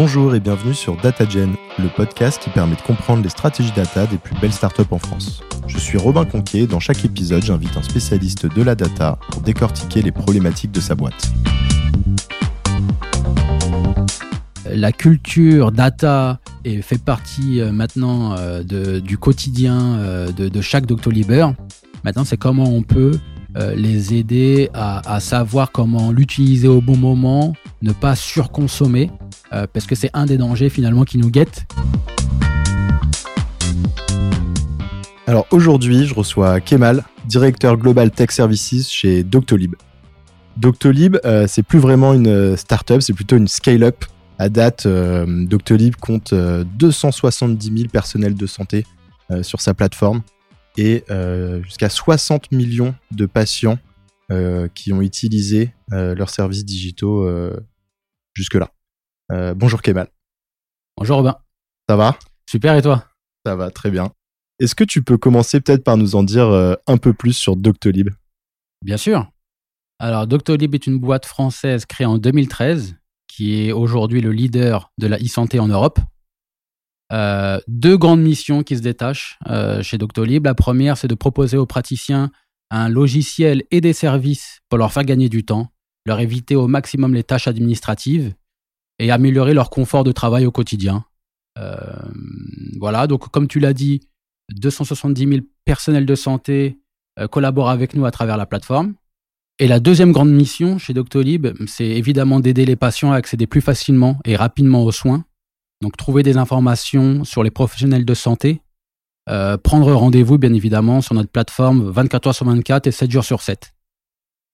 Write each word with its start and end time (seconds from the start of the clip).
Bonjour 0.00 0.32
et 0.36 0.38
bienvenue 0.38 0.74
sur 0.74 0.96
DataGen, 0.96 1.56
le 1.76 1.88
podcast 1.88 2.40
qui 2.40 2.50
permet 2.50 2.76
de 2.76 2.80
comprendre 2.82 3.20
les 3.20 3.30
stratégies 3.30 3.72
data 3.72 4.06
des 4.06 4.16
plus 4.16 4.38
belles 4.38 4.52
startups 4.52 4.82
en 4.92 4.98
France. 5.00 5.42
Je 5.66 5.76
suis 5.76 5.98
Robin 5.98 6.24
Conquier 6.24 6.60
et 6.62 6.66
dans 6.68 6.78
chaque 6.78 7.04
épisode, 7.04 7.42
j'invite 7.42 7.76
un 7.76 7.82
spécialiste 7.82 8.46
de 8.46 8.62
la 8.62 8.76
data 8.76 9.18
pour 9.32 9.42
décortiquer 9.42 10.02
les 10.02 10.12
problématiques 10.12 10.70
de 10.70 10.78
sa 10.78 10.94
boîte. 10.94 11.32
La 14.70 14.92
culture 14.92 15.72
data 15.72 16.38
fait 16.80 17.02
partie 17.02 17.60
euh, 17.60 17.72
maintenant 17.72 18.36
euh, 18.38 18.62
du 19.00 19.18
quotidien 19.18 19.96
euh, 19.96 20.30
de, 20.30 20.60
chaque 20.60 20.86
Doctolib. 20.86 21.32
Maintenant, 22.04 22.24
c'est 22.24 22.36
comment 22.36 22.70
on 22.70 22.82
peut 22.82 23.18
les 23.74 24.14
aider 24.14 24.70
à 24.72 25.18
savoir 25.18 25.72
comment 25.72 26.12
l'utiliser 26.12 26.68
au 26.68 26.80
bon 26.80 26.96
moment, 26.96 27.54
ne 27.82 27.90
pas 27.90 28.14
surconsommer 28.14 29.10
euh, 29.52 29.66
parce 29.72 29.86
que 29.86 29.94
c'est 29.94 30.10
un 30.12 30.26
des 30.26 30.36
dangers 30.36 30.68
finalement 30.68 31.04
qui 31.04 31.18
nous 31.18 31.30
guette. 31.30 31.66
Alors 35.26 35.46
aujourd'hui, 35.50 36.06
je 36.06 36.14
reçois 36.14 36.60
Kemal, 36.60 37.04
directeur 37.26 37.76
Global 37.76 38.10
Tech 38.10 38.30
Services 38.30 38.90
chez 38.90 39.22
Doctolib. 39.24 39.74
Doctolib, 40.56 41.18
euh, 41.24 41.46
c'est 41.46 41.62
plus 41.62 41.78
vraiment 41.78 42.14
une 42.14 42.28
euh, 42.28 42.56
startup, 42.56 43.00
c'est 43.02 43.12
plutôt 43.12 43.36
une 43.36 43.48
scale-up. 43.48 44.04
À 44.40 44.48
date, 44.48 44.86
Doctolib 44.86 45.96
compte 45.96 46.32
270 46.32 47.72
000 47.76 47.88
personnels 47.88 48.36
de 48.36 48.46
santé 48.46 48.86
sur 49.42 49.60
sa 49.60 49.74
plateforme 49.74 50.22
et 50.76 51.02
jusqu'à 51.64 51.88
60 51.88 52.52
millions 52.52 52.94
de 53.10 53.26
patients 53.26 53.80
qui 54.74 54.92
ont 54.92 55.02
utilisé 55.02 55.74
leurs 55.90 56.30
services 56.30 56.64
digitaux 56.64 57.28
jusque-là. 58.32 58.70
Euh, 59.30 59.52
bonjour 59.52 59.82
Kemal. 59.82 60.08
Bonjour 60.96 61.18
Robin. 61.18 61.36
Ça 61.88 61.96
va? 61.96 62.18
Super 62.48 62.74
et 62.76 62.82
toi? 62.82 63.04
Ça 63.44 63.56
va 63.56 63.70
très 63.70 63.90
bien. 63.90 64.10
Est-ce 64.58 64.74
que 64.74 64.84
tu 64.84 65.02
peux 65.02 65.18
commencer 65.18 65.60
peut-être 65.60 65.84
par 65.84 65.96
nous 65.96 66.16
en 66.16 66.22
dire 66.22 66.46
euh, 66.46 66.74
un 66.86 66.96
peu 66.96 67.12
plus 67.12 67.34
sur 67.34 67.56
Doctolib? 67.56 68.08
Bien 68.82 68.96
sûr. 68.96 69.30
Alors 69.98 70.26
Doctolib 70.26 70.74
est 70.74 70.86
une 70.86 70.98
boîte 70.98 71.26
française 71.26 71.84
créée 71.84 72.06
en 72.06 72.18
2013 72.18 72.96
qui 73.26 73.66
est 73.66 73.72
aujourd'hui 73.72 74.20
le 74.20 74.32
leader 74.32 74.90
de 74.98 75.06
la 75.06 75.18
e-santé 75.18 75.58
en 75.58 75.68
Europe. 75.68 75.98
Euh, 77.12 77.60
deux 77.68 77.96
grandes 77.96 78.22
missions 78.22 78.62
qui 78.62 78.76
se 78.76 78.82
détachent 78.82 79.38
chez 79.82 79.98
Doctolib. 79.98 80.46
La 80.46 80.54
première, 80.54 80.96
c'est 80.96 81.08
de 81.08 81.14
proposer 81.14 81.56
aux 81.56 81.66
praticiens 81.66 82.30
un 82.70 82.88
logiciel 82.88 83.64
et 83.70 83.80
des 83.80 83.92
services 83.92 84.60
pour 84.68 84.78
leur 84.78 84.92
faire 84.92 85.04
gagner 85.04 85.28
du 85.28 85.44
temps, 85.44 85.68
leur 86.06 86.20
éviter 86.20 86.56
au 86.56 86.66
maximum 86.66 87.14
les 87.14 87.24
tâches 87.24 87.48
administratives 87.48 88.34
et 88.98 89.10
améliorer 89.10 89.54
leur 89.54 89.70
confort 89.70 90.04
de 90.04 90.12
travail 90.12 90.46
au 90.46 90.50
quotidien. 90.50 91.04
Euh, 91.58 91.76
voilà, 92.78 93.06
donc 93.06 93.28
comme 93.30 93.48
tu 93.48 93.60
l'as 93.60 93.72
dit, 93.72 94.08
270 94.54 95.28
000 95.28 95.40
personnels 95.64 96.06
de 96.06 96.14
santé 96.14 96.78
euh, 97.18 97.28
collaborent 97.28 97.70
avec 97.70 97.94
nous 97.94 98.06
à 98.06 98.10
travers 98.10 98.36
la 98.36 98.46
plateforme. 98.46 98.94
Et 99.58 99.66
la 99.66 99.80
deuxième 99.80 100.12
grande 100.12 100.30
mission 100.30 100.78
chez 100.78 100.94
Doctolib, 100.94 101.48
c'est 101.66 101.86
évidemment 101.86 102.38
d'aider 102.38 102.64
les 102.64 102.76
patients 102.76 103.12
à 103.12 103.16
accéder 103.16 103.48
plus 103.48 103.60
facilement 103.60 104.18
et 104.24 104.36
rapidement 104.36 104.84
aux 104.84 104.92
soins. 104.92 105.24
Donc 105.82 105.96
trouver 105.96 106.22
des 106.22 106.36
informations 106.36 107.24
sur 107.24 107.42
les 107.42 107.50
professionnels 107.50 108.04
de 108.04 108.14
santé, 108.14 108.62
euh, 109.28 109.56
prendre 109.56 109.92
rendez-vous 109.92 110.38
bien 110.38 110.52
évidemment 110.52 111.00
sur 111.00 111.14
notre 111.14 111.30
plateforme 111.30 111.90
24 111.90 112.28
heures 112.28 112.34
sur 112.34 112.46
24 112.46 112.86
et 112.86 112.92
7 112.92 113.10
jours 113.10 113.24
sur 113.24 113.42
7. 113.42 113.72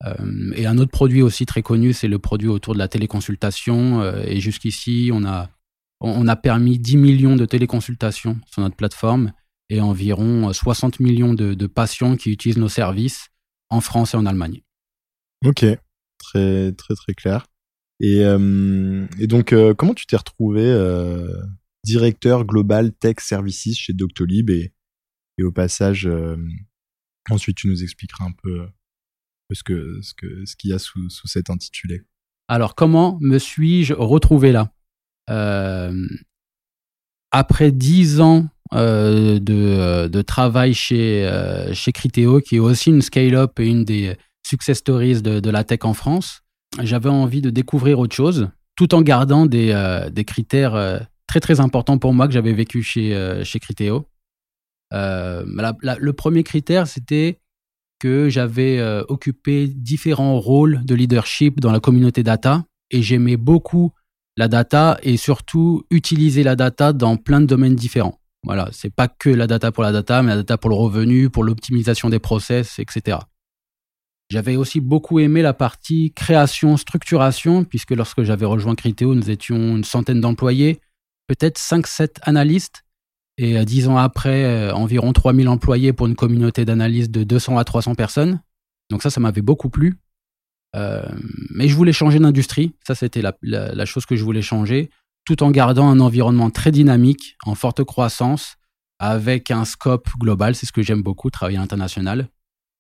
Euh, 0.05 0.52
et 0.55 0.66
un 0.66 0.78
autre 0.78 0.91
produit 0.91 1.22
aussi 1.22 1.47
très 1.47 1.62
connu, 1.62 1.92
c'est 1.92 2.08
le 2.08 2.19
produit 2.19 2.48
autour 2.48 2.74
de 2.74 2.78
la 2.78 2.88
téléconsultation. 2.88 4.02
Euh, 4.02 4.22
et 4.27 4.41
jusqu'ici, 4.41 5.10
on 5.12 5.24
a, 5.24 5.50
on 6.00 6.27
a 6.28 6.36
permis 6.36 6.78
10 6.78 6.97
millions 6.97 7.36
de 7.36 7.47
téléconsultations 7.47 8.38
sur 8.47 8.62
notre 8.62 8.77
plateforme 8.77 9.32
et 9.70 9.80
environ 9.80 10.53
60 10.53 11.00
millions 11.00 11.34
de, 11.34 11.66
patients 11.66 12.16
qui 12.16 12.31
utilisent 12.31 12.59
nos 12.59 12.69
services 12.69 13.28
en 13.70 13.81
France 13.81 14.15
et 14.15 14.16
en 14.16 14.26
Allemagne. 14.26 14.60
Ok, 15.44 15.65
très 16.19 16.72
très 16.72 16.94
très 16.94 17.15
clair. 17.15 17.47
Et, 18.00 18.25
euh, 18.25 19.06
et 19.19 19.26
donc, 19.26 19.54
comment 19.76 19.94
tu 19.94 20.06
t'es 20.06 20.16
retrouvé 20.16 20.62
directeur 21.84 22.44
global 22.44 22.92
tech 22.92 23.16
services 23.21 23.78
chez 23.78 23.94
Doctolib 23.94 24.50
et, 24.50 24.75
et 25.38 25.42
au 25.42 25.50
passage, 25.50 26.09
ensuite 27.31 27.56
tu 27.56 27.69
nous 27.69 27.82
expliqueras 27.82 28.26
un 28.26 28.32
peu 28.42 28.66
ce 29.53 29.62
que 29.62 30.00
ce 30.03 30.15
que 30.15 30.44
ce 30.47 30.56
qu'il 30.56 30.71
y 30.71 30.72
a 30.72 30.78
sous, 30.78 31.10
sous 31.10 31.28
cet 31.28 31.50
intitulé. 31.50 32.03
Alors 32.49 32.75
comment 32.75 33.19
me 33.21 33.38
suis-je 33.38 33.94
retrouvé 33.94 34.53
là? 34.53 34.71
Euh, 35.31 36.06
Après 37.31 37.72
dix 37.72 38.21
ans 38.21 38.47
euh, 38.72 39.38
de, 39.38 40.09
de, 40.09 40.22
travail 40.22 40.75
chez 40.75 41.27
euh, 41.27 41.72
chez 41.75 41.93
Criteo, 41.93 42.41
qui 42.41 42.56
est 42.56 42.60
aussi 42.60 42.91
une 42.91 43.03
scale-up 43.03 43.59
et 43.60 43.66
une 43.66 43.84
des 43.84 44.16
success 44.47 44.78
stories 44.78 45.22
de, 45.22 45.41
de 45.41 45.50
la 45.50 45.65
tech 45.65 45.81
en 45.83 45.94
France, 45.94 46.43
j'avais 46.83 47.09
envie 47.09 47.41
de 47.41 47.50
découvrir 47.50 47.99
autre 47.99 48.15
chose, 48.15 48.49
tout 48.77 48.94
en 48.94 49.03
gardant 49.03 49.47
des, 49.47 49.72
des 50.12 50.25
critères 50.25 51.06
très 51.27 51.41
très 51.41 51.60
importants 51.60 51.99
pour 51.99 52.12
moi 52.12 52.27
que 52.27 52.34
j'avais 52.34 52.53
vécu 52.53 52.83
chez 52.83 53.43
chez 53.44 53.60
Criteo. 53.60 54.06
le 54.91 56.10
premier 56.12 56.43
critère, 56.43 56.87
c'était 56.87 57.41
que 58.04 58.28
j'avais 58.28 58.81
euh, 58.81 59.03
occupé 59.09 59.66
différents 59.66 60.38
rôles 60.38 60.82
de 60.84 60.94
leadership 60.94 61.59
dans 61.59 61.72
la 61.72 61.81
communauté 61.81 62.22
data 62.22 62.66
et 62.91 63.00
j'aimais 63.00 63.38
beaucoup 63.38 63.92
la 64.37 64.47
data 64.47 64.98
et 65.03 65.16
surtout 65.16 65.87
utiliser 65.91 66.42
la 66.42 66.54
data 66.54 66.92
dans 66.92 67.16
plein 67.16 67.41
de 67.41 67.47
domaines 67.47 67.75
différents. 67.75 68.20
Voilà, 68.42 68.69
c'est 68.72 68.94
pas 68.94 69.09
que 69.09 69.31
la 69.31 69.47
data 69.47 69.72
pour 69.72 69.82
la 69.82 69.91
data, 69.91 70.22
mais 70.22 70.32
la 70.32 70.37
data 70.37 70.59
pour 70.59 70.69
le 70.69 70.76
revenu, 70.76 71.31
pour 71.31 71.44
l'optimisation 71.44 72.10
des 72.10 72.19
process, 72.19 72.78
etc. 72.78 73.16
J'avais 74.28 74.56
aussi 74.56 74.81
beaucoup 74.81 75.19
aimé 75.19 75.41
la 75.41 75.54
partie 75.54 76.12
création, 76.12 76.76
structuration, 76.76 77.65
puisque 77.65 77.92
lorsque 77.92 78.22
j'avais 78.22 78.44
rejoint 78.44 78.75
Criteo, 78.75 79.15
nous 79.15 79.31
étions 79.31 79.78
une 79.78 79.84
centaine 79.84 80.21
d'employés, 80.21 80.78
peut-être 81.26 81.59
5-7 81.59 82.16
analystes, 82.21 82.84
et 83.37 83.59
euh, 83.59 83.65
dix 83.65 83.89
ans 83.89 83.97
après, 83.97 84.45
euh, 84.45 84.72
environ 84.75 85.12
3000 85.12 85.49
employés 85.49 85.93
pour 85.93 86.06
une 86.06 86.15
communauté 86.15 86.65
d'analyse 86.65 87.11
de 87.11 87.25
200 87.25 87.59
à 87.59 87.65
300 87.65 87.95
personnes. 87.95 88.41
Donc 88.91 89.03
ça, 89.03 89.11
ça 89.11 89.21
m'avait 89.21 89.43
beaucoup 89.43 89.71
plu. 89.71 89.99
Euh, 90.77 91.03
mais 91.50 91.69
je 91.69 91.77
voulais 91.77 91.93
changer 91.93 92.19
d'industrie. 92.19 92.75
Ça, 92.87 92.95
c'était 92.95 93.22
la, 93.22 93.84
chose 93.84 94.06
que 94.06 94.17
je 94.17 94.25
voulais 94.25 94.43
changer, 94.43 94.91
tout 95.25 95.43
en 95.43 95.50
gardant 95.50 95.89
un 95.89 96.00
environnement 96.00 96.50
très 96.50 96.71
dynamique, 96.71 97.37
en 97.45 97.55
forte 97.55 97.84
croissance, 97.84 98.56
avec 98.99 99.51
un 99.51 99.65
scope 99.65 100.09
global. 100.19 100.55
C'est 100.55 100.66
ce 100.66 100.72
que 100.72 100.83
j'aime 100.83 101.03
beaucoup, 101.03 101.31
travailler 101.31 101.59
international. 101.59 102.28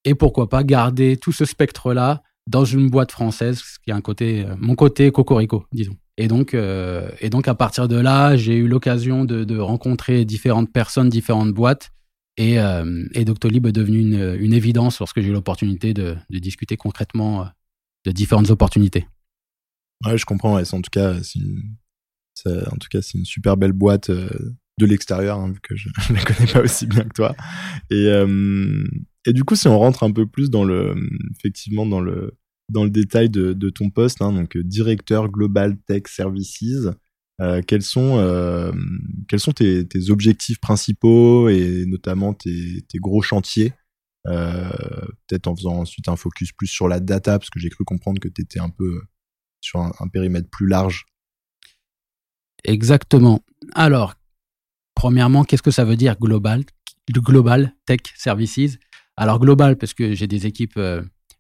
Et 0.04 0.14
pourquoi 0.14 0.48
pas 0.48 0.64
garder 0.64 1.16
tout 1.16 1.32
ce 1.32 1.44
spectre-là 1.44 2.22
dans 2.46 2.64
une 2.64 2.90
boîte 2.90 3.12
française, 3.12 3.58
ce 3.58 3.78
qui 3.82 3.90
est 3.90 3.94
un 3.94 4.00
côté, 4.00 4.46
mon 4.58 4.74
côté 4.74 5.10
cocorico, 5.10 5.66
disons. 5.72 5.96
Et 6.16 6.28
donc, 6.28 6.54
euh, 6.54 7.10
et 7.20 7.28
donc 7.28 7.48
à 7.48 7.54
partir 7.54 7.88
de 7.88 7.96
là, 7.96 8.36
j'ai 8.36 8.56
eu 8.56 8.68
l'occasion 8.68 9.24
de, 9.24 9.58
rencontrer 9.58 10.24
différentes 10.24 10.72
personnes, 10.72 11.08
différentes 11.08 11.52
boîtes. 11.52 11.90
Et, 12.36 12.58
euh, 12.58 13.04
et 13.12 13.24
Doctolib 13.24 13.66
est 13.66 13.72
devenu 13.72 14.00
une, 14.00 14.36
une 14.40 14.52
évidence 14.52 14.98
lorsque 14.98 15.20
j'ai 15.20 15.28
eu 15.28 15.32
l'opportunité 15.32 15.94
de, 15.94 16.16
discuter 16.30 16.76
concrètement 16.76 17.42
euh, 17.42 17.46
de 18.06 18.12
différentes 18.12 18.50
opportunités. 18.50 19.06
Ouais, 20.04 20.18
je 20.18 20.24
comprends. 20.24 20.60
en 20.60 20.62
tout 20.62 20.90
cas, 20.90 21.14
c'est 21.22 21.40
en 22.46 22.76
tout 22.76 22.88
cas, 22.90 23.00
c'est 23.00 23.18
une 23.18 23.24
super 23.24 23.56
belle 23.56 23.72
boîte 23.72 24.10
euh, 24.10 24.28
de 24.78 24.86
l'extérieur, 24.86 25.38
hein, 25.38 25.52
vu 25.52 25.60
que 25.60 25.76
je 25.76 25.88
ne 26.10 26.14
la 26.16 26.22
connais 26.22 26.52
pas 26.52 26.60
aussi 26.60 26.86
bien 26.86 27.04
que 27.04 27.14
toi. 27.14 27.34
Et, 27.90 28.06
euh, 28.08 28.84
et 29.26 29.32
du 29.32 29.44
coup, 29.44 29.56
si 29.56 29.68
on 29.68 29.78
rentre 29.78 30.02
un 30.02 30.12
peu 30.12 30.26
plus 30.26 30.50
dans 30.50 30.64
le, 30.64 30.94
effectivement, 31.36 31.86
dans 31.86 32.00
le, 32.00 32.36
dans 32.70 32.84
le 32.84 32.90
détail 32.90 33.30
de, 33.30 33.70
ton 33.70 33.90
poste, 33.90 34.22
hein, 34.22 34.32
donc 34.32 34.56
euh, 34.56 34.62
directeur 34.62 35.28
global 35.28 35.76
tech 35.86 36.02
services. 36.06 36.88
Euh, 37.40 37.62
quels 37.66 37.82
sont 37.82 38.18
euh, 38.18 38.70
quels 39.28 39.40
sont 39.40 39.50
tes, 39.50 39.88
objectifs 40.08 40.60
principaux 40.60 41.48
et 41.48 41.84
notamment 41.84 42.32
tes, 42.32 42.84
gros 42.96 43.22
chantiers 43.22 43.72
peut-être 44.24 45.48
en 45.48 45.56
faisant 45.56 45.80
ensuite 45.80 46.08
un 46.08 46.16
focus 46.16 46.52
plus 46.52 46.68
sur 46.68 46.88
la 46.88 47.00
data 47.00 47.38
parce 47.38 47.50
que 47.50 47.58
j'ai 47.58 47.68
cru 47.68 47.84
comprendre 47.84 48.20
que 48.20 48.28
tu 48.28 48.40
étais 48.40 48.60
un 48.60 48.70
peu 48.70 49.02
sur 49.60 49.80
un, 49.80 50.08
périmètre 50.10 50.48
plus 50.48 50.66
large 50.66 51.04
exactement 52.62 53.44
alors 53.74 54.14
premièrement 54.94 55.44
qu'est-ce 55.44 55.60
que 55.60 55.72
ça 55.72 55.84
veut 55.84 55.96
dire 55.96 56.16
global 56.18 56.64
global 57.12 57.74
tech 57.84 58.00
services? 58.16 58.78
Alors 59.16 59.38
global 59.38 59.76
parce 59.76 59.94
que 59.94 60.14
j'ai 60.14 60.26
des 60.26 60.46
équipes 60.46 60.78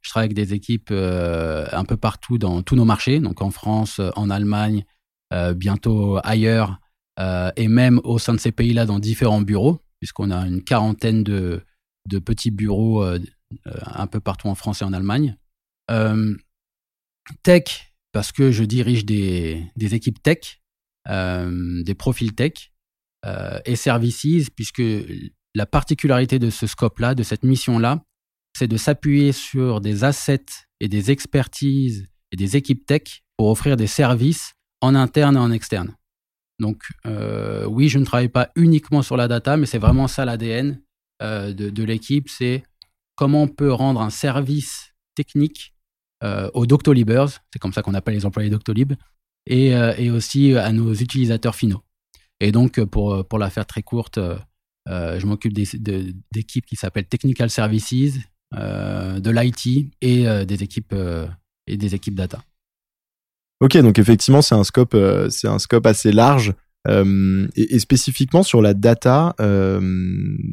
je 0.04 0.10
travaille 0.10 0.26
avec 0.26 0.36
des 0.36 0.52
équipes 0.52 0.90
euh, 0.90 1.66
un 1.72 1.84
peu 1.84 1.96
partout 1.96 2.36
dans 2.36 2.62
tous 2.62 2.76
nos 2.76 2.84
marchés, 2.84 3.20
donc 3.20 3.40
en 3.40 3.50
France, 3.50 4.00
en 4.16 4.28
Allemagne, 4.28 4.84
euh, 5.32 5.54
bientôt 5.54 6.18
ailleurs, 6.22 6.78
euh, 7.18 7.50
et 7.56 7.68
même 7.68 8.00
au 8.04 8.18
sein 8.18 8.34
de 8.34 8.38
ces 8.38 8.52
pays-là 8.52 8.84
dans 8.84 8.98
différents 8.98 9.40
bureaux, 9.40 9.80
puisqu'on 9.98 10.30
a 10.30 10.46
une 10.46 10.62
quarantaine 10.62 11.24
de, 11.24 11.62
de 12.06 12.18
petits 12.18 12.50
bureaux 12.50 13.02
un 13.64 14.06
peu 14.06 14.20
partout 14.20 14.48
en 14.48 14.54
France 14.54 14.82
et 14.82 14.84
en 14.84 14.92
Allemagne. 14.92 15.38
tech, 17.42 17.94
parce 18.12 18.30
que 18.30 18.52
je 18.52 18.64
dirige 18.64 19.06
des, 19.06 19.64
des 19.76 19.94
équipes 19.94 20.22
tech, 20.22 20.60
des 21.08 21.94
profils 21.96 22.34
tech 22.34 22.72
et 23.64 23.76
services, 23.76 24.50
puisque 24.50 24.82
la 25.54 25.66
particularité 25.66 26.38
de 26.38 26.50
ce 26.50 26.66
scope-là, 26.66 27.14
de 27.14 27.22
cette 27.22 27.44
mission-là, 27.44 28.02
c'est 28.56 28.68
de 28.68 28.76
s'appuyer 28.76 29.32
sur 29.32 29.80
des 29.80 30.04
assets 30.04 30.44
et 30.80 30.88
des 30.88 31.10
expertises 31.10 32.06
et 32.32 32.36
des 32.36 32.56
équipes 32.56 32.86
tech 32.86 33.22
pour 33.36 33.48
offrir 33.48 33.76
des 33.76 33.86
services 33.86 34.54
en 34.80 34.94
interne 34.94 35.36
et 35.36 35.40
en 35.40 35.50
externe. 35.50 35.94
Donc 36.60 36.84
euh, 37.06 37.64
oui, 37.66 37.88
je 37.88 37.98
ne 37.98 38.04
travaille 38.04 38.28
pas 38.28 38.50
uniquement 38.54 39.02
sur 39.02 39.16
la 39.16 39.28
data, 39.28 39.56
mais 39.56 39.66
c'est 39.66 39.78
vraiment 39.78 40.08
ça 40.08 40.24
l'ADN 40.24 40.80
euh, 41.22 41.52
de, 41.52 41.82
l'équipe, 41.84 42.28
c'est 42.28 42.62
comment 43.16 43.42
on 43.42 43.48
peut 43.48 43.72
rendre 43.72 44.00
un 44.00 44.10
service 44.10 44.94
technique 45.14 45.74
euh, 46.22 46.50
aux 46.54 46.66
Doctolibers, 46.66 47.28
c'est 47.52 47.58
comme 47.58 47.72
ça 47.72 47.82
qu'on 47.82 47.94
appelle 47.94 48.14
les 48.14 48.26
employés 48.26 48.50
Doctolib, 48.50 48.94
et, 49.46 49.68
et, 49.98 50.10
aussi 50.10 50.56
à 50.56 50.72
nos 50.72 50.94
utilisateurs 50.94 51.54
finaux. 51.54 51.82
Et 52.40 52.50
donc 52.50 52.82
pour, 52.84 53.26
pour 53.28 53.38
la 53.38 53.50
faire 53.50 53.66
très 53.66 53.82
courte, 53.82 54.18
je 54.86 55.26
m'occupe 55.26 55.52
d'équipes 55.52 56.66
qui 56.66 56.76
s'appellent 56.76 57.06
Technical 57.06 57.50
Services, 57.50 58.18
de 58.52 59.30
l'IT 59.30 59.92
et 60.00 60.44
des 60.46 60.62
équipes 60.62 60.94
et 61.66 61.76
des 61.76 61.94
équipes 61.94 62.14
data. 62.14 62.42
Ok, 63.60 63.76
donc 63.78 63.98
effectivement, 63.98 64.42
c'est 64.42 64.54
un 64.54 64.64
scope, 64.64 64.94
euh, 64.94 65.30
c'est 65.30 65.48
un 65.48 65.58
scope 65.58 65.86
assez 65.86 66.12
large. 66.12 66.52
Euh, 66.86 67.48
et, 67.56 67.78
spécifiquement 67.78 68.42
sur 68.42 68.60
la 68.60 68.74
data, 68.74 69.34
euh, 69.40 69.80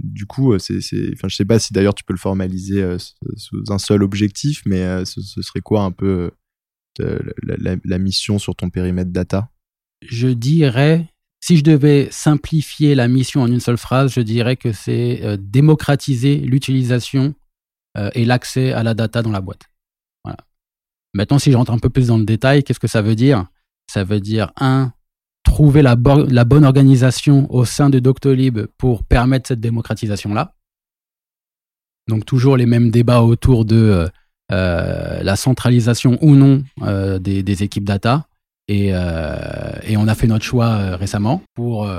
du 0.02 0.26
coup, 0.26 0.58
c'est, 0.60 0.78
enfin, 1.14 1.28
je 1.28 1.36
sais 1.36 1.44
pas 1.44 1.60
si 1.60 1.74
d'ailleurs 1.74 1.94
tu 1.94 2.06
peux 2.06 2.14
le 2.14 2.20
formaliser 2.20 2.98
sous 3.36 3.64
un 3.68 3.80
seul 3.80 4.02
objectif, 4.02 4.62
mais 4.66 5.04
ce, 5.04 5.20
serait 5.42 5.60
quoi 5.60 5.84
un 5.84 5.92
peu 5.92 6.32
la, 7.00 7.76
la, 7.84 7.98
mission 7.98 8.40
sur 8.40 8.56
ton 8.56 8.70
périmètre 8.70 9.12
data? 9.12 9.50
Je 10.08 10.30
dirais, 10.30 11.11
si 11.44 11.58
je 11.58 11.64
devais 11.64 12.08
simplifier 12.12 12.96
la 12.96 13.08
mission 13.08 13.42
en 13.42 13.48
une 13.48 13.60
seule 13.60 13.78
phrase, 13.78 14.14
je 14.14 14.22
dirais 14.22 14.56
que 14.56 14.72
c'est 14.72 15.38
démocratiser 15.40 16.38
l'utilisation 16.38 17.34
et 18.14 18.26
l'accès 18.26 18.72
à 18.74 18.84
la 18.84 18.94
data 18.94 19.22
dans 19.22 19.32
la 19.32 19.42
boîte. 19.42 19.64
Maintenant, 21.14 21.40
si 21.40 21.52
je 21.52 21.58
rentre 21.58 21.72
un 21.72 21.80
peu 21.80 21.90
plus 21.90 22.08
dans 22.08 22.18
le 22.18 22.26
détail, 22.26 22.64
qu'est-ce 22.64 22.80
que 22.80 22.88
ça 22.88 23.02
veut 23.02 23.16
dire? 23.16 23.48
Ça 23.92 24.04
veut 24.04 24.22
dire, 24.22 24.52
un, 24.60 24.94
trouver 25.44 25.82
la, 25.82 25.96
bonne 25.96 26.66
organisation 26.66 27.52
au 27.54 27.66
sein 27.66 27.90
de 27.90 28.00
Doctolib 28.00 28.60
pour 28.78 29.04
permettre 29.04 29.48
cette 29.50 29.60
démocratisation-là. 29.60 30.56
Donc 32.08 32.26
toujours 32.26 32.58
les 32.58 32.66
mêmes 32.66 32.92
débats 32.92 33.22
autour 33.22 33.66
de 33.66 33.76
euh, 33.76 34.08
euh, 34.52 35.24
la 35.24 35.36
centralisation 35.36 36.18
ou 36.22 36.36
non 36.36 36.64
euh, 36.82 37.20
des, 37.20 37.64
équipes 37.64 37.86
data. 37.86 38.28
Et, 38.74 38.88
et, 38.88 39.98
on 39.98 40.08
a 40.08 40.16
fait 40.16 40.28
notre 40.28 40.46
choix 40.46 40.96
récemment 40.96 41.44
pour 41.56 41.90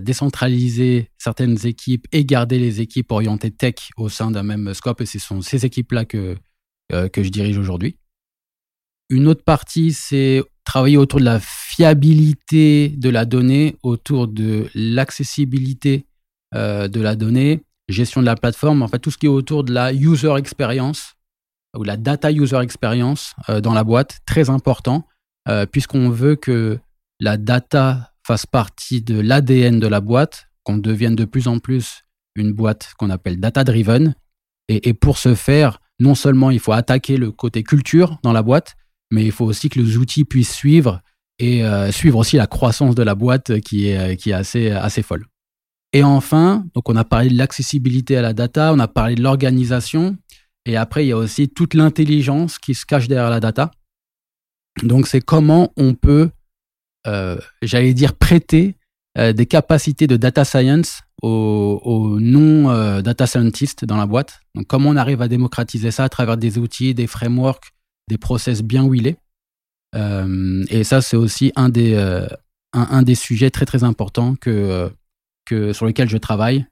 décentraliser 0.00 1.10
certaines 1.16 1.66
équipes 1.66 2.06
et 2.12 2.24
garder 2.26 2.58
les 2.58 2.80
équipes 2.82 3.10
orientées 3.12 3.50
tech 3.50 3.74
au 3.96 4.08
sein 4.10 4.30
d'un 4.30 4.42
même 4.42 4.74
scope. 4.74 5.00
Et 5.00 5.06
ce 5.06 5.18
sont 5.18 5.40
ces 5.40 5.64
équipes-là 5.64 6.04
que, 6.04 6.36
euh, 6.92 7.08
que 7.08 7.22
je 7.22 7.30
dirige 7.30 7.56
aujourd'hui. 7.56 7.96
Une 9.08 9.26
autre 9.26 9.42
partie, 9.42 9.92
c'est 9.92 10.42
travailler 10.64 10.98
autour 10.98 11.18
de 11.18 11.24
la 11.24 11.40
fiabilité 11.40 12.88
de 12.88 13.08
la 13.08 13.24
donnée, 13.24 13.76
autour 13.82 14.28
de 14.28 14.68
l'accessibilité 14.74 16.06
euh, 16.54 16.88
de 16.88 17.00
la 17.00 17.16
donnée, 17.16 17.62
gestion 17.88 18.20
de 18.20 18.26
la 18.26 18.36
plateforme, 18.36 18.82
en 18.82 18.88
fait 18.88 18.98
tout 18.98 19.10
ce 19.10 19.18
qui 19.18 19.26
est 19.26 19.30
autour 19.30 19.64
de 19.64 19.72
la 19.72 19.92
user 19.92 20.34
experience 20.36 21.14
ou 21.76 21.84
la 21.84 21.96
data 21.96 22.30
user 22.30 22.60
experience 22.60 23.34
euh, 23.48 23.60
dans 23.60 23.74
la 23.74 23.82
boîte, 23.82 24.20
très 24.26 24.50
important, 24.50 25.06
puisqu'on 25.72 26.08
veut 26.08 26.36
que 26.36 26.78
la 27.20 27.36
data 27.36 28.12
fasse 28.26 28.46
partie 28.46 29.02
de 29.02 29.20
l'ADN 29.20 29.78
de 29.78 29.86
la 29.86 30.00
boîte, 30.00 30.46
qu'on 30.62 30.78
devienne 30.78 31.14
de 31.14 31.24
plus 31.24 31.48
en 31.48 31.58
plus 31.58 32.02
une 32.34 32.52
boîte 32.52 32.92
qu'on 32.98 33.10
appelle 33.10 33.38
data 33.38 33.64
driven. 33.64 34.14
Et, 34.68 34.88
et, 34.88 34.94
pour 34.94 35.18
ce 35.18 35.34
faire, 35.34 35.80
non 36.00 36.14
seulement 36.14 36.50
il 36.50 36.58
faut 36.58 36.72
attaquer 36.72 37.16
le 37.16 37.30
côté 37.30 37.62
culture 37.62 38.18
dans 38.22 38.32
la 38.32 38.42
boîte, 38.42 38.76
mais 39.10 39.24
il 39.24 39.32
faut 39.32 39.44
aussi 39.44 39.68
que 39.68 39.78
les 39.78 39.96
outils 39.96 40.24
puissent 40.24 40.54
suivre 40.54 41.00
et 41.38 41.64
euh, 41.64 41.90
suivre 41.92 42.18
aussi 42.18 42.36
la 42.36 42.46
croissance 42.46 42.94
de 42.94 43.02
la 43.02 43.14
boîte 43.14 43.60
qui 43.60 43.88
est, 43.88 43.98
euh, 43.98 44.14
qui 44.14 44.30
est 44.30 44.34
assez, 44.34 44.70
assez 44.70 45.02
folle. 45.02 45.26
Et 45.92 46.02
enfin, 46.02 46.66
donc 46.74 46.88
on 46.88 46.96
a 46.96 47.04
parlé 47.04 47.28
de 47.28 47.36
l'accessibilité 47.36 48.16
à 48.16 48.22
la 48.22 48.32
data, 48.32 48.72
on 48.72 48.78
a 48.78 48.88
parlé 48.88 49.14
de 49.14 49.22
l'organisation, 49.22 50.16
et 50.66 50.76
après 50.76 51.04
il 51.04 51.08
y 51.08 51.12
a 51.12 51.16
aussi 51.16 51.48
toute 51.48 51.74
l'intelligence 51.74 52.58
qui 52.58 52.74
se 52.74 52.84
cache 52.84 53.06
derrière 53.06 53.30
la 53.30 53.40
data. 53.40 53.70
Donc 54.82 55.06
c'est 55.06 55.20
comment 55.20 55.72
on 55.76 55.94
peut, 55.94 56.30
euh, 57.06 57.38
j'allais 57.62 57.94
dire, 57.94 58.14
prêter 58.14 58.76
des 59.16 59.46
capacités 59.46 60.08
de 60.08 60.16
data 60.16 60.44
science 60.44 61.04
aux, 61.24 62.18
non-data 62.20 63.24
euh, 63.24 63.26
scientists 63.26 63.84
dans 63.84 63.96
la 63.96 64.06
boîte. 64.06 64.40
Donc, 64.54 64.66
comment 64.66 64.90
on 64.90 64.96
arrive 64.96 65.22
à 65.22 65.28
démocratiser 65.28 65.90
ça 65.90 66.04
à 66.04 66.08
travers 66.08 66.36
des 66.36 66.58
outils, 66.58 66.94
des 66.94 67.06
frameworks, 67.06 67.72
des 68.08 68.18
process 68.18 68.62
bien 68.62 68.84
huilés. 68.84 69.16
Euh, 69.94 70.64
et 70.68 70.84
ça, 70.84 71.00
c'est 71.00 71.16
aussi 71.16 71.52
un 71.56 71.68
des, 71.68 71.94
euh, 71.94 73.14
sujets 73.14 73.50
très, 73.50 73.64
très 73.64 73.84
importants 73.84 74.34
que, 74.36 74.90
sur 75.72 75.86
lesquels 75.86 76.08
je 76.08 76.18
travaille. 76.18 76.66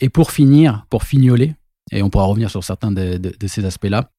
et 0.00 0.08
pour 0.08 0.30
finir, 0.30 0.86
pour 0.90 1.04
fignoler, 1.04 1.54
et 1.92 2.02
on 2.02 2.10
pourra 2.10 2.24
revenir 2.24 2.50
sur 2.50 2.62
certains 2.62 2.92
de, 2.92 3.16
de, 3.16 3.46
ces 3.46 3.64
aspects-là, 3.64 4.10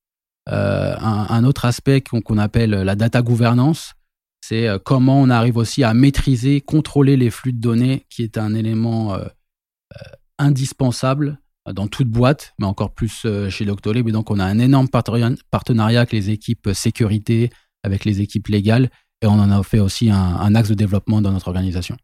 un, 0.48 1.28
un, 1.30 1.44
autre 1.44 1.66
aspect 1.66 2.02
qu'on 2.02 2.38
appelle 2.38 2.72
la 2.72 2.96
data 2.96 3.22
gouvernance, 3.22 3.94
c'est 4.42 4.68
euh, 4.68 4.80
comment 4.84 5.22
on 5.22 5.30
arrive 5.30 5.58
aussi 5.58 5.84
à 5.84 5.94
maîtriser, 5.94 6.62
contrôler 6.62 7.16
les 7.16 7.30
flux 7.30 7.54
de 7.54 7.62
données, 7.62 8.06
qui 8.10 8.24
est 8.24 8.38
un 8.38 8.54
élément 8.54 9.14
euh, 9.14 9.20
euh, 9.20 10.10
indispensable 10.40 11.40
dans 11.72 11.88
toute 11.88 12.08
boîte, 12.08 12.54
mais 12.60 12.66
encore 12.66 12.92
plus 12.92 13.28
chez 13.50 13.66
Doctolib. 13.66 14.08
Et 14.08 14.12
donc, 14.12 14.32
on 14.32 14.40
a 14.40 14.46
un 14.46 14.58
énorme 14.58 14.88
partenariat 14.90 16.00
avec 16.00 16.12
les 16.12 16.32
équipes 16.32 16.72
sécurité, 16.74 17.52
avec 17.84 18.04
les 18.04 18.20
équipes 18.20 18.48
légales, 18.48 18.90
et 19.22 19.28
on 19.28 19.34
en 19.34 19.52
a 19.52 19.62
fait 19.62 19.80
aussi 19.80 20.10
un, 20.10 20.56
axe 20.56 20.70
de 20.70 20.74
développement 20.74 21.22
dans 21.22 21.32
notre 21.32 21.50
organisation. 21.50 21.96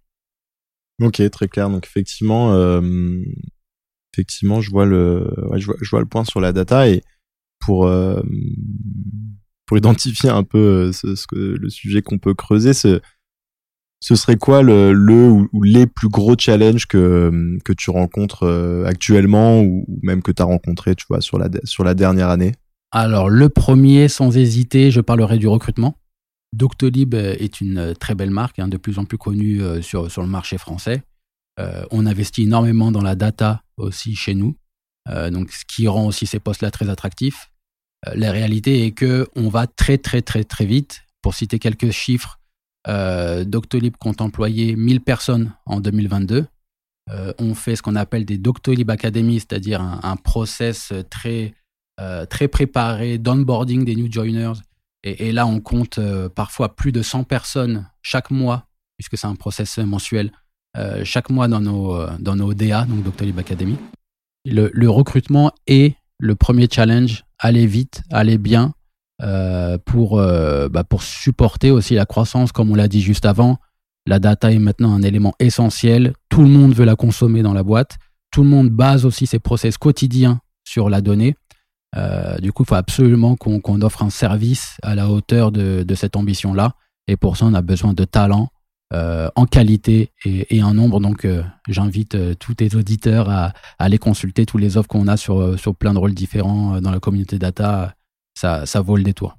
Ok, 1.01 1.27
très 1.31 1.47
clair. 1.47 1.71
Donc, 1.71 1.87
effectivement, 1.87 2.55
effectivement, 4.13 4.61
je 4.61 4.69
vois 4.69 4.85
le, 4.85 5.27
je, 5.55 5.89
vois, 5.89 6.01
le 6.01 6.05
point 6.05 6.23
sur 6.23 6.39
la 6.39 6.53
data 6.53 6.87
et 6.87 7.01
pour 7.67 7.85
pour 9.67 9.77
identifier 9.77 10.29
un 10.29 10.43
peu 10.43 10.57
euh, 10.87 10.91
ce, 10.91 11.15
ce 11.15 11.25
le 11.35 11.69
sujet 11.69 12.01
qu'on 12.01 12.17
peut 12.17 12.33
creuser, 12.33 12.73
ce, 12.73 13.01
ce 13.99 14.15
serait 14.15 14.37
quoi 14.37 14.63
le, 14.63 14.93
le 14.93 15.29
ou, 15.29 15.61
les 15.61 15.85
plus 15.85 16.07
gros 16.07 16.35
challenges 16.39 16.87
que, 16.87 17.59
que 17.63 17.73
tu 17.73 17.91
rencontres 17.91 18.43
euh, 18.43 18.85
actuellement 18.85 19.61
ou, 19.61 19.85
même 20.01 20.23
que 20.23 20.31
tu 20.31 20.41
as 20.41 20.45
rencontré 20.45 20.95
tu 20.95 21.05
vois, 21.09 21.21
sur, 21.21 21.37
la, 21.37 21.49
sur 21.65 21.83
la 21.83 21.93
dernière 21.93 22.29
année? 22.29 22.53
Alors, 22.91 23.29
le 23.29 23.49
premier, 23.49 24.07
sans 24.07 24.37
hésiter, 24.37 24.89
je 24.89 25.01
parlerai 25.01 25.37
du 25.37 25.47
recrutement. 25.47 25.99
Doctolib 26.53 27.13
est 27.13 27.59
une 27.59 27.93
très 27.99 28.15
belle 28.15 28.31
marque, 28.31 28.59
hein, 28.59 28.69
de 28.69 28.77
plus 28.77 28.97
en 28.99 29.03
plus 29.03 29.17
connue 29.17 29.61
euh, 29.61 29.81
sur, 29.81 30.09
sur 30.09 30.21
le 30.21 30.29
marché 30.29 30.57
français. 30.57 31.03
on 31.91 32.05
investit 32.05 32.43
énormément 32.43 32.93
dans 32.93 33.01
la 33.01 33.15
data 33.15 33.63
aussi 33.75 34.15
chez 34.15 34.33
nous, 34.33 34.55
donc 35.31 35.51
ce 35.51 35.65
qui 35.65 35.87
rend 35.87 36.05
aussi 36.05 36.25
ces 36.25 36.39
postes-là 36.39 36.71
très 36.71 36.87
attractifs. 36.89 37.49
Euh, 38.05 38.11
la 38.15 38.31
réalité 38.31 38.85
est 38.85 38.91
que 38.91 39.27
on 39.35 39.49
va 39.49 39.67
très 39.67 39.97
très 39.97 40.21
très 40.21 40.43
très 40.43 40.65
vite. 40.65 41.03
Pour 41.21 41.33
citer 41.33 41.59
quelques 41.59 41.91
chiffres, 41.91 42.39
euh, 42.87 43.43
Doctolib 43.43 43.97
compte 43.97 44.21
employer 44.21 44.75
1000 44.75 45.01
personnes 45.01 45.53
en 45.65 45.79
2022. 45.79 46.45
Euh, 47.09 47.33
on 47.39 47.55
fait 47.55 47.75
ce 47.75 47.81
qu'on 47.81 47.95
appelle 47.95 48.25
des 48.25 48.37
Doctolib 48.37 48.89
Academy, 48.89 49.39
c'est-à-dire 49.39 49.81
un, 49.81 50.15
process 50.17 50.93
très, 51.09 51.53
très 52.29 52.47
préparé 52.47 53.17
d'onboarding 53.17 53.85
des 53.85 53.95
new 53.95 54.11
joiners. 54.11 54.59
Et, 55.03 55.31
là, 55.31 55.47
on 55.47 55.61
compte 55.61 55.99
parfois 56.35 56.75
plus 56.75 56.91
de 56.91 57.01
100 57.01 57.23
personnes 57.23 57.89
chaque 58.01 58.29
mois, 58.29 58.67
puisque 58.97 59.17
c'est 59.17 59.27
un 59.27 59.35
process 59.35 59.77
mensuel, 59.77 60.31
chaque 61.03 61.29
mois 61.29 61.47
dans 61.47 61.61
nos, 61.61 62.05
dans 62.19 62.35
nos 62.35 62.53
DA, 62.53 62.83
donc 62.83 63.03
Doctolib 63.03 63.39
Academy. 63.39 63.77
Le 64.43 64.87
recrutement 64.87 65.53
est 65.65 65.95
le 66.19 66.35
premier 66.35 66.67
challenge 66.69 67.23
aller 67.39 67.65
vite, 67.65 68.03
aller 68.11 68.37
bien 68.37 68.73
euh, 69.21 69.77
pour, 69.83 70.19
euh, 70.19 70.69
bah, 70.69 70.83
pour 70.83 71.01
supporter 71.03 71.71
aussi 71.71 71.95
la 71.95 72.05
croissance, 72.05 72.51
comme 72.51 72.71
on 72.71 72.75
l'a 72.75 72.87
dit 72.87 73.01
juste 73.01 73.25
avant. 73.25 73.57
La 74.05 74.19
data 74.19 74.51
est 74.51 74.59
maintenant 74.59 74.93
un 74.93 75.01
élément 75.01 75.33
essentiel. 75.39 76.13
Tout 76.29 76.41
le 76.41 76.49
monde 76.49 76.73
veut 76.73 76.85
la 76.85 76.95
consommer 76.95 77.41
dans 77.41 77.53
la 77.53 77.63
boîte. 77.63 77.97
Tout 78.31 78.43
le 78.43 78.49
monde 78.49 78.69
base 78.69 79.05
aussi 79.05 79.25
ses 79.25 79.39
process 79.39 79.77
quotidiens 79.77 80.39
sur 80.65 80.89
la 80.89 81.01
donnée. 81.01 81.35
Euh, 81.95 82.37
du 82.37 82.51
coup, 82.51 82.63
il 82.63 82.67
faut 82.67 82.75
absolument 82.75 83.35
qu'on 83.35 83.81
offre 83.81 84.03
un 84.03 84.09
service 84.09 84.77
à 84.83 84.95
la 84.95 85.09
hauteur 85.09 85.51
de, 85.51 85.83
de 85.83 85.95
cette 85.95 86.15
ambition-là. 86.15 86.73
Et 87.07 87.17
pour 87.17 87.37
ça, 87.37 87.45
on 87.45 87.53
a 87.53 87.61
besoin 87.61 87.93
de 87.93 88.03
talent, 88.03 88.49
euh, 88.93 89.29
en 89.35 89.45
qualité 89.45 90.11
et, 90.23 90.63
en 90.63 90.73
nombre. 90.73 91.01
Donc, 91.01 91.25
euh, 91.25 91.43
j'invite 91.67 92.15
euh, 92.15 92.35
tous 92.35 92.53
tes 92.53 92.73
auditeurs 92.73 93.29
à, 93.29 93.51
aller 93.79 93.97
consulter 93.97 94.45
tous 94.45 94.57
les 94.57 94.77
offres 94.77 94.87
qu'on 94.87 95.09
a 95.09 95.17
sur, 95.17 95.57
plein 95.77 95.93
de 95.93 95.99
rôles 95.99 96.13
différents 96.13 96.79
dans 96.79 96.91
la 96.91 97.01
communauté 97.01 97.37
data. 97.37 97.95
Ça, 98.33 98.63
vaut 98.81 98.95
le 98.95 99.03
détour. 99.03 99.35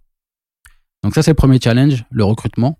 Donc 1.02 1.14
ça, 1.14 1.22
c'est 1.22 1.30
le 1.30 1.36
premier 1.36 1.58
challenge, 1.62 2.04
le 2.10 2.24
recrutement. 2.24 2.78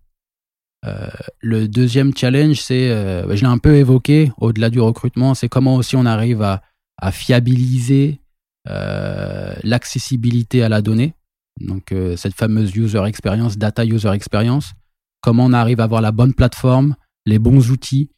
le 1.40 1.68
deuxième 1.68 2.14
challenge, 2.14 2.60
c'est, 2.60 2.88
je 2.88 3.40
l'ai 3.40 3.46
un 3.46 3.58
peu 3.58 3.76
évoqué 3.76 4.30
au-delà 4.37 4.68
du 4.68 4.80
recrutement, 4.80 5.34
c'est 5.34 5.48
comment 5.48 5.76
aussi 5.76 5.96
on 5.96 6.04
arrive 6.04 6.42
à 6.42 7.12
fiabiliser 7.12 8.20
l'accessibilité 8.66 10.64
à 10.64 10.68
la 10.68 10.82
donnée. 10.82 11.14
Donc 11.60 11.94
cette 12.16 12.34
fameuse 12.34 12.75
user 12.76 13.04
experience, 13.06 13.56
data 13.56 13.84
user 13.84 14.10
experience, 14.10 14.75
comment 15.20 15.46
on 15.46 15.52
arrive 15.52 15.80
à 15.80 15.84
avoir 15.84 16.00
la 16.00 16.12
bonne 16.12 16.34
plateforme, 16.34 16.96
les 17.26 17.38
bons 17.38 17.70
outils 17.70 18.10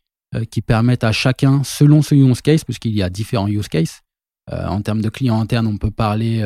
qui 0.50 0.62
permettent 0.62 1.02
à 1.02 1.11
chacun, 1.11 1.64
selon 1.64 2.02
ce 2.02 2.14
use 2.14 2.40
case, 2.40 2.62
puisqu'il 2.62 2.92
y 2.92 3.02
a 3.02 3.11
différents 3.11 3.49
use 3.49 3.66
cases, 3.66 4.02
en 4.49 4.80
termes 4.80 5.00
de 5.00 5.09
clients 5.09 5.40
internes, 5.40 5.66
on 5.66 5.76
peut 5.76 5.90
parler 5.90 6.45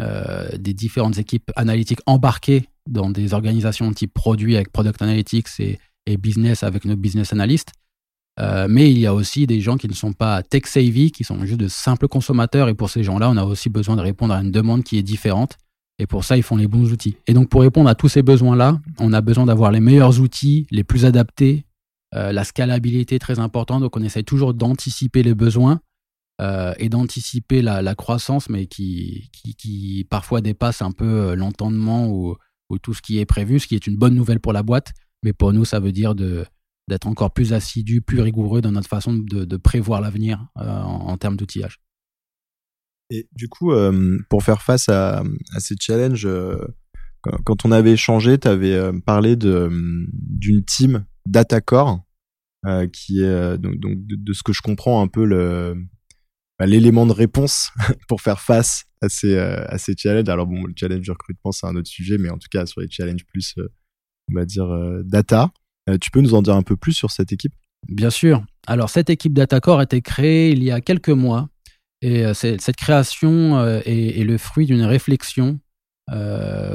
euh, 0.00 0.48
des 0.56 0.74
différentes 0.74 1.18
équipes 1.18 1.50
analytiques 1.56 1.98
embarquées 2.06 2.68
dans 2.88 3.10
des 3.10 3.34
organisations 3.34 3.92
type 3.92 4.14
produit 4.14 4.54
avec 4.54 4.70
Product 4.70 5.02
Analytics 5.02 5.48
et, 5.58 5.78
business 6.18 6.62
avec 6.62 6.84
nos 6.84 6.96
business 6.96 7.32
analysts. 7.32 7.72
Euh, 8.40 8.66
mais 8.70 8.90
il 8.90 8.98
y 8.98 9.06
a 9.06 9.12
aussi 9.12 9.46
des 9.46 9.60
gens 9.60 9.76
qui 9.76 9.88
ne 9.88 9.92
sont 9.92 10.12
pas 10.12 10.42
tech 10.42 10.62
savvy, 10.66 11.10
qui 11.10 11.24
sont 11.24 11.44
juste 11.44 11.58
de 11.58 11.68
simples 11.68 12.06
consommateurs. 12.06 12.68
Et 12.68 12.74
pour 12.74 12.90
ces 12.90 13.02
gens-là, 13.02 13.28
on 13.28 13.36
a 13.36 13.44
aussi 13.44 13.68
besoin 13.68 13.96
de 13.96 14.00
répondre 14.00 14.32
à 14.32 14.40
une 14.40 14.52
demande 14.52 14.84
qui 14.84 14.96
est 14.96 15.02
différente. 15.02 15.58
Et 15.98 16.06
pour 16.06 16.24
ça, 16.24 16.36
ils 16.36 16.42
font 16.42 16.56
les 16.56 16.68
bons 16.68 16.92
outils. 16.92 17.16
Et 17.26 17.34
donc, 17.34 17.48
pour 17.48 17.60
répondre 17.60 17.88
à 17.88 17.94
tous 17.94 18.08
ces 18.08 18.22
besoins-là, 18.22 18.80
on 18.98 19.12
a 19.12 19.20
besoin 19.20 19.46
d'avoir 19.46 19.72
les 19.72 19.80
meilleurs 19.80 20.20
outils, 20.20 20.66
les 20.70 20.84
plus 20.84 21.04
adaptés, 21.04 21.66
euh, 22.14 22.32
la 22.32 22.44
scalabilité 22.44 23.16
est 23.16 23.20
très 23.20 23.38
importante. 23.38 23.82
Donc, 23.82 23.96
on 23.96 24.02
essaye 24.02 24.24
toujours 24.24 24.54
d'anticiper 24.54 25.22
les 25.22 25.34
besoins 25.34 25.80
euh, 26.40 26.72
et 26.78 26.88
d'anticiper 26.88 27.62
la, 27.62 27.94
croissance, 27.94 28.48
mais 28.48 28.66
qui, 28.66 29.30
qui, 29.32 30.06
parfois 30.08 30.40
dépasse 30.40 30.82
un 30.82 30.92
peu 30.92 31.04
euh, 31.04 31.36
l'entendement 31.36 32.08
ou, 32.08 32.36
tout 32.82 32.92
ce 32.92 33.00
qui 33.00 33.18
est 33.18 33.24
prévu, 33.24 33.58
ce 33.58 33.66
qui 33.66 33.74
est 33.74 33.86
une 33.86 33.96
bonne 33.96 34.14
nouvelle 34.14 34.40
pour 34.40 34.52
la 34.52 34.62
boîte. 34.62 34.92
Mais 35.22 35.32
pour 35.32 35.52
nous, 35.52 35.64
ça 35.64 35.80
veut 35.80 35.90
dire 35.90 36.14
d'être 36.14 37.06
encore 37.06 37.32
plus 37.32 37.54
assidu, 37.54 38.02
plus 38.02 38.20
rigoureux 38.20 38.60
dans 38.60 38.72
notre 38.72 38.88
façon 38.88 39.14
de, 39.14 39.56
prévoir 39.56 40.02
l'avenir 40.02 40.46
en, 40.54 41.16
termes 41.16 41.36
d'outillage. 41.36 41.80
Et 43.10 43.28
du 43.32 43.48
coup, 43.48 43.72
pour 44.28 44.42
faire 44.42 44.62
face 44.62 44.88
à, 44.88 45.22
ces 45.58 45.76
challenges, 45.80 46.28
quand, 47.22 47.64
on 47.64 47.72
avait 47.72 47.92
échangé, 47.92 48.38
tu 48.38 48.48
avais 48.48 48.92
parlé 49.06 49.36
d'une 49.36 50.64
team 50.66 51.06
DataCore, 51.26 52.04
qui 52.92 53.22
est 53.22 53.58
donc, 53.58 53.76
de, 53.78 54.32
ce 54.32 54.42
que 54.42 54.52
je 54.52 54.60
comprends 54.60 55.02
un 55.02 55.08
peu 55.08 55.24
le, 55.24 55.74
bah, 56.58 56.66
l'élément 56.66 57.06
de 57.06 57.12
réponse 57.12 57.70
pour 58.08 58.20
faire 58.20 58.40
face 58.40 58.84
à 59.00 59.08
ces, 59.08 59.34
euh, 59.34 59.64
à 59.68 59.78
ces 59.78 59.94
challenges. 59.96 60.28
Alors 60.28 60.46
bon, 60.46 60.64
le 60.64 60.74
challenge 60.76 61.02
du 61.02 61.10
recrutement, 61.10 61.52
c'est 61.52 61.66
un 61.66 61.76
autre 61.76 61.88
sujet, 61.88 62.18
mais 62.18 62.30
en 62.30 62.38
tout 62.38 62.48
cas, 62.50 62.66
sur 62.66 62.80
les 62.80 62.90
challenges 62.90 63.24
plus, 63.26 63.54
euh, 63.58 63.68
on 64.30 64.34
va 64.34 64.44
dire, 64.44 64.64
euh, 64.64 65.02
data, 65.04 65.50
tu 66.02 66.10
peux 66.10 66.20
nous 66.20 66.34
en 66.34 66.42
dire 66.42 66.54
un 66.54 66.62
peu 66.62 66.76
plus 66.76 66.92
sur 66.92 67.10
cette 67.10 67.32
équipe? 67.32 67.54
Bien 67.88 68.10
sûr. 68.10 68.44
Alors, 68.66 68.90
cette 68.90 69.08
équipe 69.08 69.32
DataCore 69.32 69.78
a 69.78 69.84
été 69.84 70.02
créée 70.02 70.50
il 70.50 70.62
y 70.62 70.70
a 70.70 70.82
quelques 70.82 71.08
mois. 71.08 71.48
Et 72.00 72.32
cette 72.34 72.76
création 72.76 73.60
est, 73.84 74.24
le 74.24 74.38
fruit 74.38 74.66
d'une 74.66 74.82
réflexion 74.82 75.58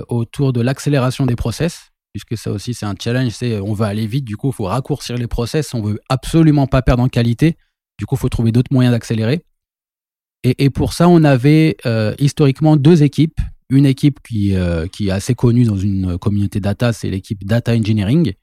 autour 0.10 0.54
de 0.54 0.62
l'accélération 0.62 1.26
des 1.26 1.36
process, 1.36 1.92
puisque 2.14 2.38
ça 2.38 2.52
aussi 2.52 2.74
c'est 2.74 2.86
un 2.86 2.96
challenge, 3.02 3.32
c'est 3.32 3.60
on 3.60 3.74
veut 3.74 3.86
aller 3.86 4.06
vite, 4.06 4.26
du 4.26 4.36
coup 4.36 4.50
il 4.50 4.54
faut 4.54 4.66
raccourcir 4.66 5.16
les 5.16 5.28
process, 5.28 5.74
on 5.74 5.82
veut 5.82 6.00
absolument 6.10 6.68
pas 6.68 6.82
perdre 6.82 7.04
en 7.04 7.08
qualité, 7.08 7.58
du 7.98 8.06
coup 8.06 8.16
il 8.16 8.20
faut 8.20 8.30
trouver 8.30 8.52
d'autres 8.52 8.74
moyens 8.74 8.92
d'accélérer. 8.94 9.46
Et, 10.44 10.70
pour 10.70 10.92
ça, 10.92 11.08
on 11.08 11.24
avait 11.24 11.78
euh, 11.86 12.14
historiquement 12.20 12.76
deux 12.76 13.02
équipes. 13.02 13.40
Une 13.70 13.86
équipe 13.86 14.20
qui, 14.22 14.56
euh, 14.56 14.86
est 15.00 15.10
assez 15.10 15.36
connue 15.36 15.64
dans 15.64 15.78
une 15.78 16.18
communauté 16.18 16.60
data, 16.60 16.92
c'est 16.92 17.10
l'équipe 17.10 17.46
Data 17.46 17.74
Engineering, 17.74 18.34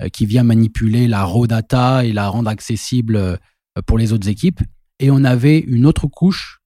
euh, 0.00 0.08
qui 0.08 0.24
vient 0.24 0.42
manipuler 0.42 1.06
la 1.06 1.22
raw 1.22 1.46
data 1.46 2.04
et 2.04 2.12
la 2.12 2.28
rendre 2.28 2.48
accessible 2.48 3.38
pour 3.86 3.98
les 3.98 4.12
autres 4.12 4.28
équipes. 4.28 4.60
Et 5.00 5.10
on 5.10 5.24
avait 5.24 5.58
une 5.58 5.86
autre 5.86 6.06
couche 6.06 6.60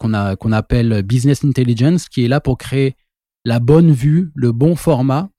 qu'on 0.00 0.36
qu'on 0.36 0.52
appelle 0.52 1.02
Business 1.02 1.44
Intelligence, 1.44 2.08
qui 2.08 2.24
est 2.24 2.28
là 2.28 2.40
pour 2.40 2.58
créer 2.58 2.96
la 3.44 3.60
bonne 3.60 3.92
vue, 3.92 4.32
le 4.34 4.52
bon 4.52 4.76
format 4.76 5.30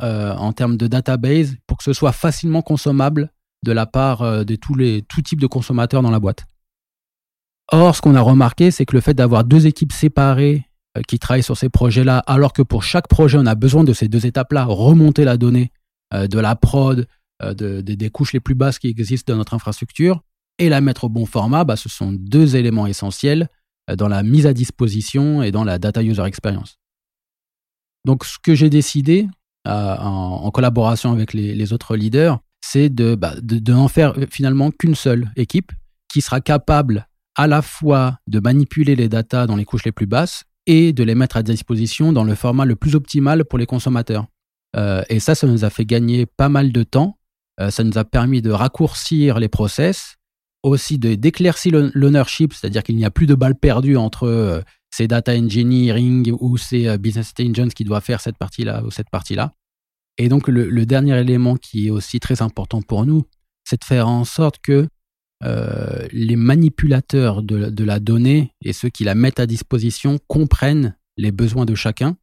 en 0.00 0.52
termes 0.52 0.78
de 0.78 0.86
database, 0.86 1.56
pour 1.66 1.76
que 1.76 1.84
ce 1.84 1.92
soit 1.92 2.12
facilement 2.12 2.62
consommable 2.62 3.30
de 3.64 3.72
la 3.72 3.84
part 3.84 4.46
de 4.46 4.56
tous 4.56 4.74
les 4.74 5.02
tout 5.02 5.20
types 5.20 5.40
de 5.40 5.46
consommateurs 5.46 6.02
dans 6.02 6.10
la 6.10 6.20
boîte. 6.20 6.46
Or, 7.70 7.96
ce 7.96 8.02
qu'on 8.02 8.14
a 8.14 8.20
remarqué, 8.20 8.70
c'est 8.70 8.84
que 8.84 8.94
le 8.94 9.00
fait 9.00 9.14
d'avoir 9.14 9.44
deux 9.44 9.66
équipes 9.66 9.92
séparées 9.92 10.66
euh, 10.96 11.02
qui 11.08 11.18
travaillent 11.18 11.42
sur 11.42 11.56
ces 11.56 11.70
projets-là, 11.70 12.18
alors 12.26 12.52
que 12.52 12.60
pour 12.60 12.82
chaque 12.82 13.08
projet, 13.08 13.38
on 13.38 13.46
a 13.46 13.54
besoin 13.54 13.82
de 13.82 13.94
ces 13.94 14.08
deux 14.08 14.26
étapes-là, 14.26 14.64
remonter 14.64 15.24
la 15.24 15.38
donnée 15.38 15.72
euh, 16.12 16.26
de 16.26 16.38
la 16.38 16.54
prod, 16.54 17.06
euh, 17.42 17.54
des 17.54 18.10
couches 18.10 18.34
les 18.34 18.40
plus 18.40 18.54
basses 18.54 18.78
qui 18.78 18.88
existent 18.88 19.32
dans 19.32 19.38
notre 19.38 19.54
infrastructure, 19.54 20.20
et 20.58 20.68
la 20.68 20.80
mettre 20.80 21.04
au 21.04 21.08
bon 21.08 21.26
format, 21.26 21.64
bah, 21.64 21.76
ce 21.76 21.88
sont 21.88 22.12
deux 22.12 22.56
éléments 22.56 22.86
essentiels 22.86 23.48
dans 23.96 24.08
la 24.08 24.22
mise 24.22 24.46
à 24.46 24.52
disposition 24.52 25.42
et 25.42 25.50
dans 25.50 25.64
la 25.64 25.78
data 25.78 26.02
user 26.02 26.24
experience. 26.24 26.78
Donc, 28.04 28.24
ce 28.24 28.38
que 28.38 28.54
j'ai 28.54 28.70
décidé, 28.70 29.28
en, 29.64 30.50
collaboration 30.52 31.12
avec 31.12 31.32
les, 31.32 31.72
autres 31.72 31.96
leaders, 31.96 32.38
c'est 32.60 32.88
de, 32.88 33.14
bah, 33.14 33.34
de 33.40 33.72
n'en 33.72 33.88
faire 33.88 34.14
finalement 34.30 34.70
qu'une 34.70 34.94
seule 34.94 35.30
équipe 35.36 35.72
qui 36.08 36.20
sera 36.20 36.40
capable 36.40 37.08
à 37.34 37.46
la 37.46 37.62
fois 37.62 38.18
de 38.26 38.40
manipuler 38.40 38.94
les 38.96 39.08
datas 39.08 39.46
dans 39.46 39.56
les 39.56 39.64
couches 39.64 39.84
les 39.84 39.92
plus 39.92 40.06
basses 40.06 40.44
et 40.66 40.92
de 40.92 41.02
les 41.02 41.14
mettre 41.14 41.36
à 41.36 41.42
disposition 41.42 42.12
dans 42.12 42.24
le 42.24 42.34
format 42.34 42.64
le 42.64 42.76
plus 42.76 42.94
optimal 42.94 43.44
pour 43.44 43.58
les 43.58 43.66
consommateurs. 43.66 44.26
Euh, 44.76 45.02
et 45.08 45.20
ça, 45.20 45.34
ça 45.34 45.46
nous 45.46 45.64
a 45.64 45.70
fait 45.70 45.84
gagner 45.84 46.26
pas 46.26 46.48
mal 46.48 46.72
de 46.72 46.82
temps. 46.82 47.18
Euh, 47.60 47.70
ça 47.70 47.84
nous 47.84 47.98
a 47.98 48.04
permis 48.04 48.42
de 48.42 48.50
raccourcir 48.50 49.38
les 49.38 49.48
process, 49.48 50.16
aussi 50.62 50.98
d'éclaircir 50.98 51.90
l'ownership, 51.94 52.52
c'est-à-dire 52.52 52.82
qu'il 52.82 52.96
n'y 52.96 53.04
a 53.04 53.10
plus 53.10 53.26
de 53.26 53.34
balles 53.34 53.58
perdues 53.58 53.96
entre 53.96 54.28
euh, 54.28 54.60
ces 54.90 55.08
data 55.08 55.34
engineering 55.34 56.32
ou 56.40 56.56
ces 56.56 56.98
business 56.98 57.30
intelligence 57.30 57.74
qui 57.74 57.84
doivent 57.84 58.04
faire 58.04 58.20
cette 58.20 58.36
partie-là 58.38 58.84
ou 58.84 58.90
cette 58.90 59.10
partie-là. 59.10 59.54
Et 60.18 60.28
donc, 60.28 60.48
le, 60.48 60.86
dernier 60.86 61.18
élément 61.18 61.56
qui 61.56 61.86
est 61.86 61.90
aussi 61.90 62.20
très 62.20 62.42
important 62.42 62.82
pour 62.82 63.06
nous, 63.06 63.24
c'est 63.64 63.80
de 63.80 63.84
faire 63.84 64.08
en 64.08 64.24
sorte 64.24 64.58
que 64.58 64.88
euh, 65.44 66.06
les 66.12 66.36
manipulateurs 66.36 67.42
de, 67.42 67.84
la 67.84 67.98
donnée 67.98 68.52
et 68.64 68.72
ceux 68.72 68.90
qui 68.90 69.04
la 69.04 69.14
mettent 69.14 69.40
à 69.40 69.46
disposition 69.46 70.18
comprennent 70.28 70.96
les 71.16 71.32
besoins 71.32 71.64
de 71.64 71.74
chacun 71.74 72.16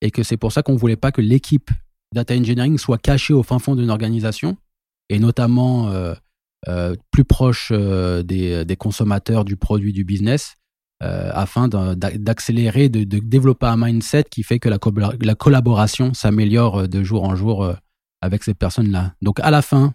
et 0.00 0.10
que 0.10 0.22
c'est 0.22 0.36
pour 0.36 0.52
ça 0.52 0.62
qu'on 0.62 0.72
ne 0.72 0.78
voulait 0.78 0.96
pas 0.96 1.12
que 1.12 1.20
l'équipe 1.20 1.70
data 2.14 2.34
engineering 2.34 2.78
soit 2.78 2.98
cachée 2.98 3.34
au 3.34 3.42
fin 3.42 3.58
fond 3.58 3.74
d'une 3.74 3.90
organisation 3.90 4.56
et 5.10 5.18
notamment 5.18 5.88
euh, 5.88 6.14
euh, 6.14 6.14
plus 7.10 7.24
proche 7.24 7.72
des, 7.72 8.76
consommateurs 8.78 9.44
du 9.44 9.56
produit 9.56 9.92
du 9.92 10.04
business 10.04 10.54
afin 11.00 11.68
d'accélérer, 11.68 12.88
de, 12.88 13.04
développer 13.18 13.66
un 13.66 13.76
mindset 13.76 14.24
qui 14.30 14.42
fait 14.42 14.58
que 14.58 14.68
la, 14.68 14.78
la 15.20 15.34
collaboration 15.34 16.14
s'améliore 16.14 16.88
de 16.88 17.02
jour 17.02 17.24
en 17.24 17.36
jour 17.36 17.74
avec 18.20 18.42
ces 18.42 18.54
personnes-là. 18.54 19.14
Donc 19.20 19.40
à 19.40 19.50
la 19.50 19.62
fin 19.62 19.94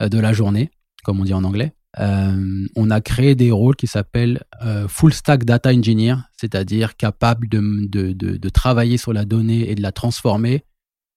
de 0.00 0.18
la 0.18 0.32
journée, 0.32 0.70
comme 1.04 1.20
on 1.20 1.24
dit 1.24 1.34
en 1.34 1.44
anglais, 1.44 1.74
euh, 2.00 2.66
on 2.74 2.90
a 2.90 3.00
créé 3.00 3.34
des 3.34 3.50
rôles 3.50 3.76
qui 3.76 3.86
s'appellent 3.86 4.42
euh, 4.62 4.88
Full 4.88 5.12
Stack 5.12 5.44
Data 5.44 5.70
Engineer, 5.70 6.16
c'est-à-dire 6.36 6.96
capable 6.96 7.48
de, 7.48 8.48
travailler 8.48 8.96
sur 8.96 9.12
la 9.12 9.24
donnée 9.24 9.70
et 9.70 9.74
de 9.74 9.82
la 9.82 9.92
transformer 9.92 10.64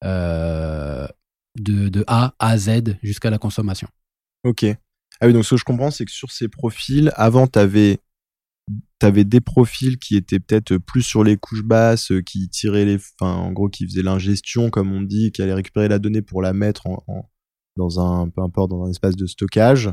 euh, 0.04 1.08
de, 1.58 2.04
A 2.08 2.36
à 2.40 2.58
Z 2.58 2.98
jusqu'à 3.02 3.30
la 3.30 3.40
consommation. 3.40 3.88
Ok. 4.44 4.66
Ah 5.20 5.28
oui, 5.28 5.34
donc 5.34 5.46
ce 5.46 5.52
que 5.52 5.58
je 5.58 5.64
comprends, 5.64 5.92
c'est 5.92 6.06
que 6.06 6.12
sur 6.12 6.32
ces 6.32 6.48
profils, 6.48 7.12
avant, 7.16 7.48
tu 7.48 7.60
avais, 7.60 8.00
des 9.02 9.42
profils 9.42 9.98
qui 9.98 10.16
étaient 10.16 10.40
peut-être 10.40 10.78
plus 10.78 11.02
sur 11.02 11.24
les 11.24 11.38
couches 11.38 11.64
basses, 11.64 12.12
qui 12.26 12.50
tiraient 12.50 12.86
les. 12.86 12.98
Enfin, 13.20 13.34
en 13.34 13.52
gros, 13.52 13.70
qui 13.70 13.86
faisaient 13.86 14.04
l'ingestion, 14.04 14.70
comme 14.70 14.92
on 14.92 15.02
dit, 15.02 15.32
qui 15.32 15.42
allaient 15.42 15.54
récupérer 15.54 15.88
la 15.88 16.00
donnée 16.00 16.22
pour 16.22 16.42
la 16.42 16.54
mettre 16.54 16.88
dans 17.78 18.00
un, 18.00 18.30
peu 18.30 18.42
importe, 18.42 18.72
dans 18.72 18.86
un 18.86 18.90
espace 18.90 19.16
de 19.16 19.26
stockage 19.26 19.92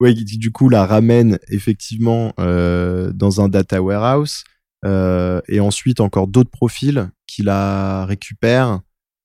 ouais, 0.00 0.14
qui 0.14 0.38
du 0.38 0.52
coup 0.52 0.68
la 0.68 0.86
ramène 0.86 1.38
effectivement 1.48 2.32
euh, 2.38 3.12
dans 3.12 3.40
un 3.40 3.48
data 3.48 3.82
warehouse 3.82 4.44
euh, 4.84 5.40
et 5.48 5.60
ensuite 5.60 6.00
encore 6.00 6.28
d'autres 6.28 6.50
profils 6.50 7.10
qui 7.26 7.42
la 7.42 8.04
récupèrent 8.06 8.80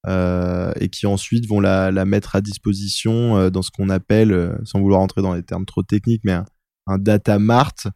euh, 0.06 0.72
et 0.80 0.90
qui 0.90 1.06
ensuite 1.06 1.46
vont 1.46 1.60
la, 1.60 1.90
mettre 2.04 2.36
à 2.36 2.42
disposition 2.42 3.38
euh, 3.38 3.50
dans 3.50 3.62
ce 3.62 3.70
qu'on 3.70 3.88
appelle, 3.88 4.32
euh, 4.32 4.54
sans 4.64 4.80
vouloir 4.80 5.00
entrer 5.00 5.22
dans 5.22 5.32
les 5.32 5.42
termes 5.42 5.64
trop 5.64 5.82
techniques, 5.82 6.20
mais 6.24 6.38
un, 6.86 6.98
data 6.98 7.38
mart 7.38 7.86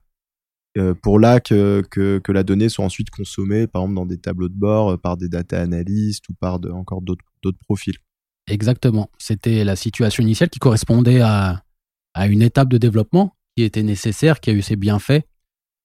pour 1.02 1.18
là 1.18 1.40
que, 1.40 1.82
la 2.28 2.42
donnée 2.44 2.68
soit 2.68 2.84
ensuite 2.84 3.10
consommée, 3.10 3.66
par 3.66 3.82
exemple 3.82 3.96
dans 3.96 4.06
des 4.06 4.18
tableaux 4.18 4.48
de 4.48 4.54
bord 4.54 4.96
par 5.00 5.16
des 5.16 5.28
data 5.28 5.60
analystes 5.60 6.28
ou 6.28 6.34
par 6.34 6.60
encore 6.72 7.02
d'autres 7.02 7.58
profils. 7.64 7.96
Exactement. 8.46 9.10
C'était 9.18 9.64
la 9.64 9.74
situation 9.74 10.22
initiale 10.22 10.50
qui 10.50 10.60
correspondait 10.60 11.20
à, 11.20 11.64
une 12.28 12.42
étape 12.42 12.68
de 12.68 12.78
développement 12.78 13.34
qui 13.56 13.64
était 13.64 13.82
nécessaire, 13.82 14.38
qui 14.38 14.50
a 14.50 14.52
eu 14.52 14.62
ses 14.62 14.76
bienfaits, 14.76 15.22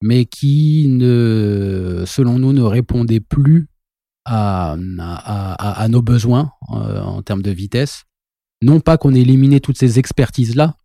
mais 0.03 0.25
qui, 0.25 0.83
selon 0.99 2.37
nous, 2.37 2.53
ne 2.53 2.61
répondait 2.61 3.19
plus 3.19 3.67
à, 4.25 4.75
à, 4.77 5.87
nos 5.89 6.01
besoins 6.01 6.51
euh, 6.71 7.01
en 7.01 7.21
termes 7.21 7.41
de 7.41 7.51
vitesse. 7.51 8.03
non 8.61 8.79
pas 8.79 8.97
qu'on 8.97 9.13
ait 9.13 9.21
éliminé 9.21 9.59
toutes 9.59 9.77
ces 9.77 9.99
expertises-là, 9.99 10.75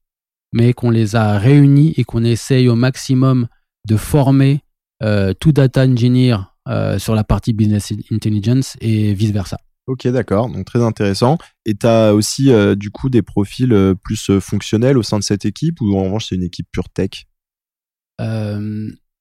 mais 0.53 0.73
qu'on 0.73 0.91
les 0.91 1.15
a 1.17 1.39
réunies 1.39 1.95
et 1.97 2.05
qu'on 2.05 2.25
essaye 2.25 2.69
au 2.69 2.75
maximum 2.75 3.47
de 3.87 3.97
former 3.97 4.61
euh, 5.03 5.33
tout 5.39 5.53
data 5.53 5.85
engineer 5.85 6.37
euh, 6.69 6.99
sur 6.99 7.15
la 7.15 7.25
partie 7.25 7.53
business 7.53 7.93
intelligence 8.11 8.77
et 8.81 9.15
vice-versa. 9.15 9.59
Ok, 9.87 10.07
d'accord, 10.09 10.51
donc 10.51 10.67
très 10.67 10.83
intéressant. 10.83 11.39
Et 11.65 11.75
tu 11.75 11.87
as 11.87 12.13
aussi 12.13 12.51
euh, 12.53 12.75
du 12.75 12.91
coup 12.91 13.09
des 13.09 13.23
profils 13.23 13.73
euh, 13.73 13.95
plus 13.95 14.39
fonctionnels 14.39 14.99
au 14.99 15.03
sein 15.03 15.19
de 15.19 15.25
cette 15.25 15.47
équipe 15.47 15.81
ou 15.81 15.97
en 15.97 16.05
revanche 16.05 16.27
c'est 16.29 16.35
une 16.35 16.43
équipe 16.43 16.69
pure 16.71 16.91
tech? 16.91 17.27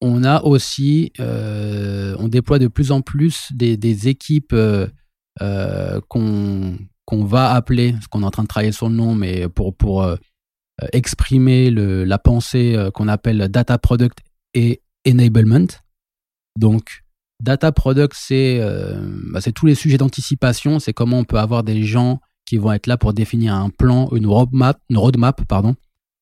On 0.02 0.24
a 0.24 0.44
aussi, 0.44 1.12
on 1.20 2.28
déploie 2.28 2.60
de 2.60 2.68
plus 2.68 2.92
en 2.92 3.02
plus 3.02 3.50
des, 3.54 4.08
équipes 4.08 4.56
qu'on 6.08 6.78
qu'on 7.06 7.24
va 7.24 7.54
appeler, 7.54 7.96
ce 8.02 8.08
qu'on 8.10 8.22
est 8.22 8.26
en 8.26 8.32
train 8.32 8.44
de 8.44 8.50
travailler 8.50 8.74
sur 8.74 8.90
le 8.90 8.96
nom, 8.96 9.16
mais 9.16 9.48
pour, 9.48 10.06
exprimer 10.94 11.72
la 11.72 12.20
pensée 12.20 12.78
qu'on 12.94 13.08
appelle 13.08 13.48
data 13.50 13.78
product 13.78 14.20
et 14.54 14.82
enablement. 15.08 15.68
Donc, 16.60 17.04
Data 17.42 17.72
product, 17.72 18.16
c'est 18.18 18.60
euh, 18.60 19.00
bah, 19.32 19.42
c'est 19.42 19.52
tous 19.52 19.68
les 19.68 19.76
sujets 19.76 19.98
d'anticipation. 19.98 20.80
C'est 20.80 20.94
comment 20.94 21.20
on 21.20 21.24
peut 21.24 21.38
avoir 21.38 21.64
des 21.64 21.84
gens 21.84 22.20
qui 22.46 22.58
vont 22.58 22.72
être 22.72 22.88
là 22.88 22.98
pour 22.98 23.14
définir 23.14 23.54
un 23.54 23.70
plan, 23.70 24.10
une 24.12 24.26
roadmap, 24.26 24.80
une 24.90 24.98
roadmap 24.98 25.44
pardon, 25.48 25.76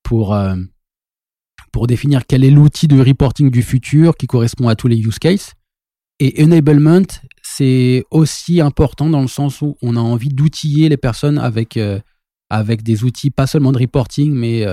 pour, 0.04 0.34
euh, 0.34 0.56
pour 1.72 1.88
définir 1.88 2.26
quel 2.26 2.44
est 2.44 2.50
l'outil 2.50 2.88
de 2.88 3.00
reporting 3.00 3.50
du 3.50 3.62
futur 3.62 4.16
qui 4.16 4.28
correspond 4.28 4.68
à 4.68 4.76
tous 4.76 4.88
les 4.88 4.98
use 4.98 5.20
cases. 5.20 5.54
Et 6.20 6.42
enablement, 6.44 7.06
c'est 7.44 8.06
aussi 8.12 8.62
important 8.62 9.10
dans 9.10 9.22
le 9.22 9.28
sens 9.28 9.62
où 9.62 9.76
on 9.82 9.96
a 9.98 10.00
envie 10.00 10.30
d'outiller 10.30 10.88
les 10.88 10.98
personnes 10.98 11.38
avec, 11.38 11.76
euh, 11.76 12.00
avec 12.50 12.84
des 12.84 13.04
outils, 13.04 13.32
pas 13.32 13.48
seulement 13.48 13.72
de 13.72 13.80
reporting, 13.80 14.34
mais 14.34 14.66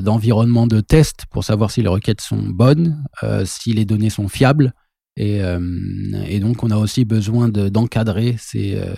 d'environnement 0.00 0.66
de 0.66 0.80
test 0.80 1.26
pour 1.30 1.44
savoir 1.44 1.70
si 1.70 1.82
les 1.82 1.88
requêtes 1.88 2.22
sont 2.22 2.42
bonnes, 2.48 3.04
si 3.44 3.74
les 3.74 3.84
données 3.84 4.08
sont 4.08 4.26
fiables, 4.26 4.72
et, 5.16 5.42
euh, 5.42 5.60
donc, 6.40 6.62
on 6.62 6.70
a 6.70 6.76
aussi 6.76 7.04
besoin 7.04 7.48
d'encadrer 7.48 8.36
euh, 8.54 8.94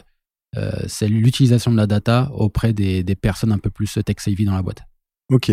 euh, 0.56 1.08
l'utilisation 1.08 1.72
de 1.72 1.76
la 1.76 1.86
data 1.86 2.30
auprès 2.32 2.72
des, 2.72 3.02
des, 3.02 3.16
personnes 3.16 3.52
un 3.52 3.58
peu 3.58 3.70
plus 3.70 3.98
tech-savvy 4.04 4.44
dans 4.44 4.54
la 4.54 4.62
boîte. 4.62 4.82
Ok. 5.30 5.50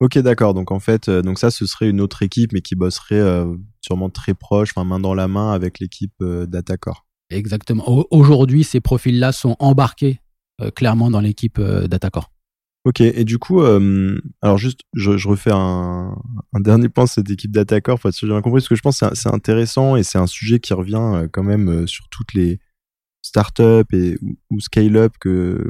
Ok, 0.00 0.18
d'accord. 0.18 0.54
Donc, 0.54 0.72
en 0.72 0.80
fait, 0.80 1.10
donc 1.10 1.38
ça, 1.38 1.50
ce 1.50 1.66
serait 1.66 1.90
une 1.90 2.00
autre 2.00 2.22
équipe, 2.22 2.52
mais 2.52 2.62
qui 2.62 2.74
bosserait 2.74 3.44
sûrement 3.82 4.08
très 4.08 4.34
proche, 4.34 4.70
enfin, 4.74 4.84
main 4.84 4.98
dans 4.98 5.14
la 5.14 5.28
main 5.28 5.52
avec 5.52 5.78
l'équipe 5.78 6.22
DataCore. 6.22 7.06
Exactement. 7.28 7.84
Aujourd'hui, 8.10 8.64
ces 8.64 8.80
profils-là 8.80 9.32
sont 9.32 9.56
embarqués 9.58 10.20
clairement 10.74 11.10
dans 11.10 11.20
l'équipe 11.20 11.60
DataCore. 11.60 12.30
Ok, 12.84 13.02
et 13.02 13.24
du 13.24 13.36
coup, 13.36 13.60
euh, 13.60 14.18
alors 14.40 14.56
juste, 14.56 14.80
je, 14.94 15.18
je 15.18 15.28
refais 15.28 15.50
un, 15.52 16.16
un, 16.54 16.60
dernier 16.60 16.88
point 16.88 17.04
sur 17.04 17.16
cette 17.16 17.30
équipe 17.30 17.50
d'Attaqueur, 17.50 18.00
parce 18.00 18.18
que 18.18 18.26
j'ai 18.26 18.32
bien 18.32 18.40
compris, 18.40 18.60
parce 18.60 18.68
que 18.68 18.74
je 18.74 18.80
pense 18.80 19.00
que 19.00 19.14
c'est 19.14 19.28
intéressant 19.28 19.96
et 19.96 20.02
c'est 20.02 20.16
un 20.16 20.26
sujet 20.26 20.60
qui 20.60 20.72
revient 20.72 20.94
euh, 20.96 21.28
quand 21.30 21.42
même 21.42 21.68
euh, 21.68 21.86
sur 21.86 22.08
toutes 22.08 22.32
les 22.32 22.58
startups 23.20 23.84
et, 23.92 24.16
ou, 24.22 24.38
ou 24.50 24.60
scale-up 24.60 25.12
que, 25.20 25.62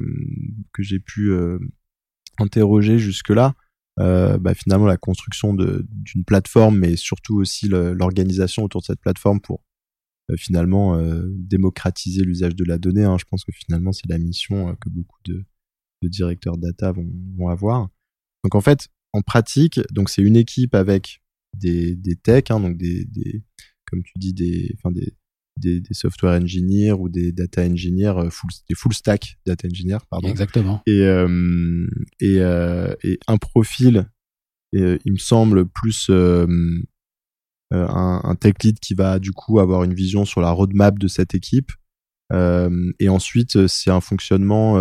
que 0.72 0.84
j'ai 0.84 1.00
pu 1.00 1.32
euh, 1.32 1.58
interroger 2.38 3.00
jusque-là. 3.00 3.54
Euh, 4.00 4.38
bah, 4.38 4.54
finalement, 4.54 4.86
la 4.86 4.96
construction 4.96 5.54
d'une 5.54 6.24
plateforme, 6.24 6.78
mais 6.78 6.96
surtout 6.96 7.36
aussi 7.36 7.68
l'organisation 7.68 8.64
autour 8.64 8.80
de 8.80 8.86
cette 8.86 9.00
plateforme 9.00 9.40
pour 9.40 9.62
finalement 10.36 10.96
démocratiser 11.30 12.22
l'usage 12.22 12.54
de 12.54 12.64
la 12.64 12.78
donnée. 12.78 13.04
Hein. 13.04 13.16
Je 13.18 13.24
pense 13.24 13.44
que 13.44 13.52
finalement, 13.52 13.92
c'est 13.92 14.08
la 14.08 14.18
mission 14.18 14.76
que 14.76 14.88
beaucoup 14.88 15.18
de 15.24 15.44
de 16.02 16.08
directeurs 16.08 16.58
data 16.58 16.92
vont, 16.92 17.10
vont 17.36 17.48
avoir. 17.48 17.88
Donc 18.44 18.54
en 18.54 18.60
fait, 18.60 18.88
en 19.12 19.22
pratique, 19.22 19.80
donc 19.92 20.08
c'est 20.10 20.22
une 20.22 20.36
équipe 20.36 20.74
avec 20.74 21.22
des, 21.54 21.96
des 21.96 22.16
techs, 22.16 22.50
hein, 22.50 22.60
donc 22.60 22.76
des, 22.76 23.04
des, 23.06 23.42
comme 23.86 24.02
tu 24.02 24.12
dis, 24.16 24.32
des, 24.32 24.74
enfin 24.76 24.92
des, 24.92 25.14
des, 25.60 25.80
des, 25.80 25.94
software 25.94 26.40
engineers 26.40 26.92
ou 26.92 27.08
des 27.08 27.32
data 27.32 27.62
engineers, 27.62 28.14
euh, 28.16 28.30
full, 28.30 28.50
des 28.68 28.74
full 28.74 28.92
stack 28.92 29.38
data 29.46 29.68
engineers, 29.68 29.98
pardon. 30.10 30.28
Exactement. 30.28 30.82
Et, 30.86 31.02
euh, 31.02 31.86
et, 32.20 32.40
euh, 32.40 32.94
et, 33.04 33.18
un 33.26 33.36
profil, 33.36 34.08
et, 34.72 34.98
il 35.04 35.12
me 35.12 35.18
semble, 35.18 35.66
plus 35.66 36.10
un, 36.10 36.66
un, 37.70 38.34
tech 38.34 38.54
lead 38.64 38.80
qui 38.80 38.94
va 38.94 39.18
du 39.18 39.32
coup 39.32 39.60
avoir 39.60 39.84
une 39.84 39.94
vision 39.94 40.24
sur 40.24 40.40
la 40.40 40.50
roadmap 40.50 40.98
de 40.98 41.08
cette 41.08 41.34
équipe 41.34 41.72
et 42.32 43.08
ensuite, 43.08 43.66
c'est 43.66 43.90
un 43.90 44.00
fonctionnement 44.00 44.76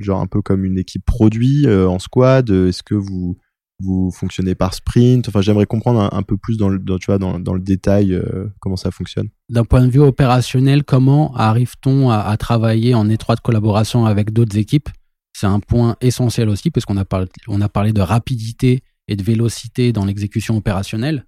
genre 0.00 0.20
un 0.20 0.26
peu 0.26 0.40
comme 0.40 0.64
une 0.64 0.78
équipe 0.78 1.04
produit 1.04 1.66
en 1.68 1.98
squad. 1.98 2.48
Est-ce 2.48 2.82
que 2.82 2.94
vous 2.94 3.36
vous 3.80 4.10
fonctionnez 4.10 4.54
par 4.54 4.74
sprint 4.74 5.28
Enfin, 5.28 5.40
j'aimerais 5.40 5.66
comprendre 5.66 6.08
un, 6.12 6.22
peu 6.22 6.36
plus 6.36 6.56
dans 6.56 6.68
le, 6.68 6.78
tu 6.98 7.06
vois, 7.06 7.18
dans, 7.18 7.54
le 7.54 7.60
détail 7.60 8.20
comment 8.60 8.76
ça 8.76 8.90
fonctionne. 8.90 9.28
D'un 9.48 9.64
point 9.64 9.84
de 9.84 9.90
vue 9.90 10.00
opérationnel, 10.00 10.84
comment 10.84 11.34
arrive-t-on 11.34 12.10
à, 12.10 12.36
travailler 12.36 12.94
en 12.94 13.08
étroite 13.08 13.40
collaboration 13.40 14.06
avec 14.06 14.32
d'autres 14.32 14.56
équipes? 14.56 14.88
C'est 15.32 15.46
un 15.46 15.60
point 15.60 15.96
essentiel 16.00 16.48
aussi, 16.48 16.70
puisqu'on 16.70 16.96
a, 16.96 17.04
parlé, 17.04 17.26
on 17.48 17.60
a 17.60 17.68
parlé 17.68 17.92
de 17.92 18.00
rapidité 18.00 18.82
et 19.08 19.16
de 19.16 19.22
vélocité 19.22 19.92
dans 19.92 20.04
l'exécution 20.04 20.56
opérationnelle. 20.56 21.26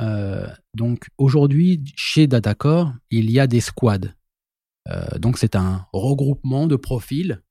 Euh, 0.00 0.46
donc 0.74 1.08
aujourd'hui, 1.18 1.84
chez 1.96 2.26
Datacore, 2.26 2.92
il 3.10 3.30
y 3.30 3.40
a 3.40 3.46
des 3.46 3.60
squads. 3.60 4.14
Euh, 4.88 5.18
donc 5.18 5.38
c'est 5.38 5.56
un 5.56 5.86
regroupement 5.92 6.66
de 6.66 6.76
profils 6.76 7.42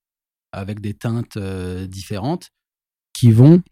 avec 0.52 0.80
des 0.80 0.94
teintes 0.94 1.38
euh, 1.38 1.88
différentes 1.88 2.50
qui 3.18 3.32
vont, 3.32 3.64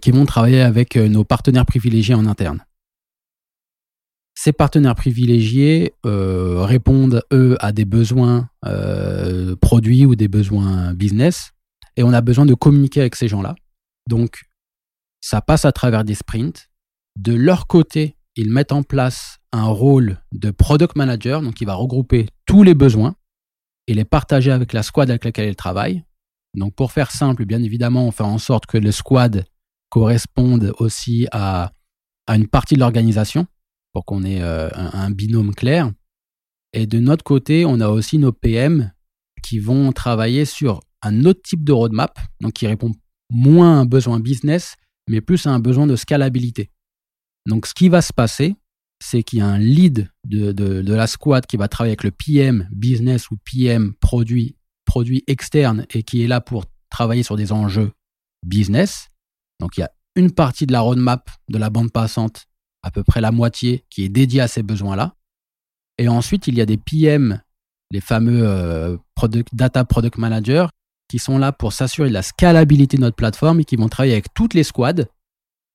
qui 0.00 0.10
vont 0.10 0.26
travailler 0.26 0.62
avec 0.62 0.96
nos 0.96 1.22
partenaires 1.22 1.64
privilégiés 1.64 2.14
en 2.14 2.26
interne. 2.26 2.64
Ces 4.34 4.52
partenaires 4.52 4.96
privilégiés 4.96 5.94
répondent, 6.02 7.22
eux, 7.32 7.56
à 7.60 7.70
des 7.70 7.84
besoins 7.84 8.48
produits 9.60 10.06
ou 10.06 10.16
des 10.16 10.26
besoins 10.26 10.92
business, 10.94 11.52
et 11.96 12.02
on 12.02 12.12
a 12.12 12.20
besoin 12.20 12.46
de 12.46 12.54
communiquer 12.54 13.00
avec 13.00 13.14
ces 13.14 13.28
gens-là. 13.28 13.54
Donc, 14.08 14.42
ça 15.20 15.40
passe 15.40 15.64
à 15.64 15.70
travers 15.70 16.02
des 16.02 16.14
sprints, 16.14 16.68
de 17.16 17.34
leur 17.34 17.68
côté, 17.68 18.16
ils 18.34 18.50
mettent 18.50 18.72
en 18.72 18.82
place 18.82 19.38
un 19.52 19.66
rôle 19.66 20.20
de 20.32 20.50
product 20.50 20.96
manager, 20.96 21.42
donc 21.42 21.60
il 21.60 21.66
va 21.66 21.74
regrouper 21.74 22.28
tous 22.46 22.64
les 22.64 22.74
besoins 22.74 23.14
et 23.86 23.94
les 23.94 24.04
partager 24.04 24.50
avec 24.50 24.72
la 24.72 24.82
squad 24.82 25.10
avec 25.10 25.24
laquelle 25.24 25.48
ils 25.48 25.56
travaillent. 25.56 26.02
Donc 26.54 26.74
pour 26.74 26.92
faire 26.92 27.10
simple, 27.10 27.44
bien 27.44 27.62
évidemment, 27.62 28.06
on 28.06 28.10
fait 28.10 28.24
en 28.24 28.38
sorte 28.38 28.66
que 28.66 28.78
le 28.78 28.92
squad 28.92 29.44
corresponde 29.88 30.72
aussi 30.78 31.26
à, 31.32 31.72
une 32.28 32.46
partie 32.46 32.74
de 32.74 32.80
l'organisation 32.80 33.46
pour 33.92 34.04
qu'on 34.04 34.22
ait 34.24 34.42
euh, 34.42 34.68
un, 34.74 35.10
binôme 35.10 35.54
clair. 35.54 35.92
Et 36.72 36.86
de 36.86 37.00
notre 37.00 37.24
côté, 37.24 37.64
on 37.64 37.80
a 37.80 37.88
aussi 37.88 38.18
nos 38.18 38.32
PM 38.32 38.92
qui 39.42 39.58
vont 39.58 39.90
travailler 39.92 40.44
sur 40.44 40.80
un 41.02 41.24
autre 41.24 41.42
type 41.42 41.64
de 41.64 41.72
roadmap, 41.72 42.18
donc 42.40 42.52
qui 42.52 42.66
répond 42.66 42.92
moins 43.30 43.78
à 43.78 43.80
un 43.80 43.84
besoin 43.86 44.20
business, 44.20 44.76
mais 45.08 45.20
plus 45.20 45.46
à 45.46 45.50
un 45.50 45.58
besoin 45.58 45.86
de 45.86 45.96
scalabilité. 45.96 46.70
Donc, 47.46 47.66
ce 47.66 47.74
qui 47.74 47.88
va 47.88 48.02
se 48.02 48.12
passer, 48.12 48.54
c'est 49.02 49.22
qu'il 49.22 49.38
y 49.38 49.42
a 49.42 49.46
un 49.46 49.58
lead 49.58 50.10
de, 50.24 50.92
la 50.92 51.06
squad 51.06 51.46
qui 51.46 51.56
va 51.56 51.68
travailler 51.68 51.92
avec 51.92 52.04
le 52.04 52.10
PM 52.10 52.68
business 52.70 53.30
ou 53.30 53.36
PM 53.38 53.94
produit, 54.00 54.56
produit 54.90 55.22
externe 55.28 55.86
et 55.94 56.02
qui 56.02 56.24
est 56.24 56.26
là 56.26 56.40
pour 56.40 56.64
travailler 56.90 57.22
sur 57.22 57.36
des 57.36 57.52
enjeux 57.52 57.92
business. 58.44 59.10
Donc, 59.60 59.76
il 59.76 59.82
y 59.82 59.84
a 59.84 59.90
une 60.16 60.32
partie 60.32 60.66
de 60.66 60.72
la 60.72 60.80
roadmap 60.80 61.30
de 61.48 61.58
la 61.58 61.70
bande 61.70 61.92
passante, 61.92 62.46
à 62.82 62.90
peu 62.90 63.04
près 63.04 63.20
la 63.20 63.30
moitié, 63.30 63.84
qui 63.88 64.02
est 64.04 64.08
dédiée 64.08 64.40
à 64.40 64.48
ces 64.48 64.64
besoins-là. 64.64 65.14
Et 65.98 66.08
ensuite, 66.08 66.48
il 66.48 66.56
y 66.56 66.60
a 66.60 66.66
des 66.66 66.76
PM, 66.76 67.40
les 67.92 68.00
fameux 68.00 68.42
euh, 68.42 68.96
data 69.52 69.84
product 69.84 70.18
managers, 70.18 70.66
qui 71.08 71.20
sont 71.20 71.38
là 71.38 71.52
pour 71.52 71.72
s'assurer 71.72 72.08
de 72.08 72.14
la 72.14 72.22
scalabilité 72.22 72.96
de 72.96 73.02
notre 73.02 73.14
plateforme 73.14 73.60
et 73.60 73.64
qui 73.64 73.76
vont 73.76 73.88
travailler 73.88 74.14
avec 74.14 74.34
toutes 74.34 74.54
les 74.54 74.64
squads 74.64 75.06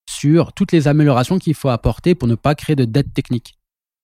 sur 0.10 0.52
toutes 0.52 0.74
les 0.74 0.90
améliorations 0.90 1.40
qu'il 1.40 1.54
faut 1.54 1.70
apporter 1.70 2.16
pour 2.16 2.28
ne 2.28 2.36
pas 2.36 2.54
créer 2.54 2.76
de 2.76 2.84
dette 2.84 3.14
technique. 3.14 3.58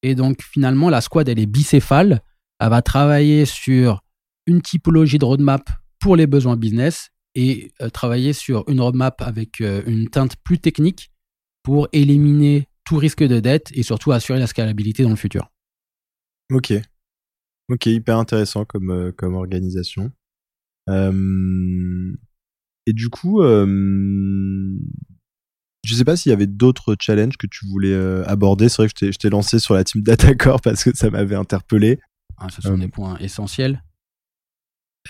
Et 0.04 0.16
donc 0.16 0.42
finalement, 0.42 0.90
la 0.90 1.02
squad, 1.02 1.28
elle 1.28 1.40
est 1.40 1.46
bicéphale. 1.46 2.22
Elle 2.62 2.70
va 2.70 2.82
travailler 2.82 3.46
sur 3.46 4.02
une 4.52 4.62
typologie 4.62 5.18
de 5.18 5.26
roadmap 5.26 5.68
pour 6.00 6.16
les 6.16 6.28
besoins 6.28 6.58
business 6.58 7.10
et 7.36 7.72
euh, 7.82 7.90
travailler 7.90 8.34
sur 8.34 8.66
une 8.68 8.82
roadmap 8.82 9.22
avec 9.22 9.62
euh, 9.62 9.82
une 9.88 10.10
teinte 10.10 10.36
plus 10.44 10.60
technique 10.60 11.12
pour 11.64 11.88
éliminer 11.94 12.68
tout 12.84 12.98
risque 12.98 13.24
de 13.24 13.40
dette 13.40 13.72
et 13.74 13.84
surtout 13.84 14.12
assurer 14.12 14.40
la 14.40 14.48
scalabilité 14.48 15.04
dans 15.04 15.12
le 15.12 15.16
futur. 15.16 15.50
Ok. 16.52 16.74
Ok, 17.70 17.86
hyper 17.86 18.18
intéressant 18.18 18.66
comme, 18.66 18.92
euh, 18.92 19.14
comme 19.14 19.36
organisation. 19.36 20.12
et 20.90 22.94
du 22.94 23.10
coup, 23.10 23.42
je 25.84 25.96
sais 25.96 26.04
pas 26.04 26.18
s'il 26.18 26.32
y 26.32 26.34
avait 26.34 26.48
d'autres 26.48 26.98
challenges 27.00 27.38
que 27.38 27.48
tu 27.48 27.66
voulais 27.68 27.96
aborder. 28.26 28.68
C'est 28.68 28.82
vrai 28.82 28.90
que 28.90 29.12
je 29.12 29.18
t'ai 29.18 29.30
lancé 29.30 29.60
sur 29.60 29.76
la 29.76 29.86
team 29.86 30.02
DataCore 30.02 30.60
parce 30.60 30.84
que 30.84 30.94
ça 30.94 31.10
m'avait 31.10 31.36
interpellé. 31.36 32.00
Ah, 32.38 32.50
ce 32.50 32.62
sont 32.62 32.78
des 32.78 32.90
points 32.90 33.18
essentiels. 33.20 33.82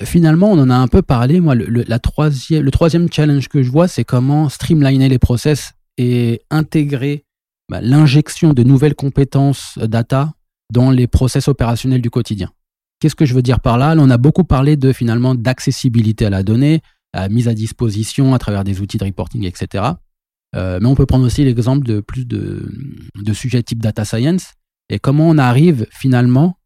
Finalement, 0.04 0.52
on 0.52 0.60
en 0.60 0.70
a 0.70 0.76
un 0.76 0.88
peu 0.88 1.02
parlé. 1.02 1.40
Moi, 1.40 1.56
le, 1.56 2.00
troisième, 2.00 2.64
le 2.64 2.72
troisième 2.72 3.12
challenge 3.12 3.48
que 3.48 3.64
je 3.64 3.70
vois, 3.70 3.88
c'est 3.88 4.04
comment 4.04 4.50
streamliner 4.50 5.10
les 5.10 5.20
process 5.20 5.74
et 5.98 6.42
intégrer 6.50 7.26
bah, 7.70 7.82
l'injection 7.82 8.54
de 8.54 8.64
nouvelles 8.64 8.96
compétences 8.96 9.78
data 9.78 10.34
dans 10.72 10.92
les 10.92 11.08
process 11.08 11.48
opérationnels 11.48 12.02
du 12.02 12.10
quotidien. 12.10 12.52
Qu'est-ce 13.00 13.16
que 13.16 13.26
je 13.26 13.34
veux 13.34 13.42
dire 13.42 13.60
par 13.60 13.78
là? 13.78 13.96
On 13.98 14.10
a 14.10 14.18
beaucoup 14.18 14.44
parlé 14.44 14.78
de 14.78 14.94
finalement 14.94 15.36
d'accessibilité 15.36 16.26
à 16.26 16.30
la 16.30 16.44
donnée, 16.44 16.82
à 17.14 17.30
mise 17.30 17.48
à 17.48 17.54
disposition 17.54 18.34
à 18.34 18.40
travers 18.40 18.64
des 18.64 18.80
outils 18.80 18.98
de 18.98 19.06
reporting, 19.06 19.46
etc. 19.46 19.84
Euh, 20.56 20.80
mais 20.82 20.88
on 20.88 20.96
peut 20.96 21.06
prendre 21.06 21.26
aussi 21.26 21.44
l'exemple 21.44 21.86
de 21.86 22.00
plus 22.00 22.26
de 22.26 23.34
sujets 23.34 23.64
type 23.64 23.82
data 23.82 24.06
science 24.06 24.54
et 24.90 25.00
comment 25.00 25.30
on 25.30 25.38
arrive 25.38 25.88
finalement 25.92 26.58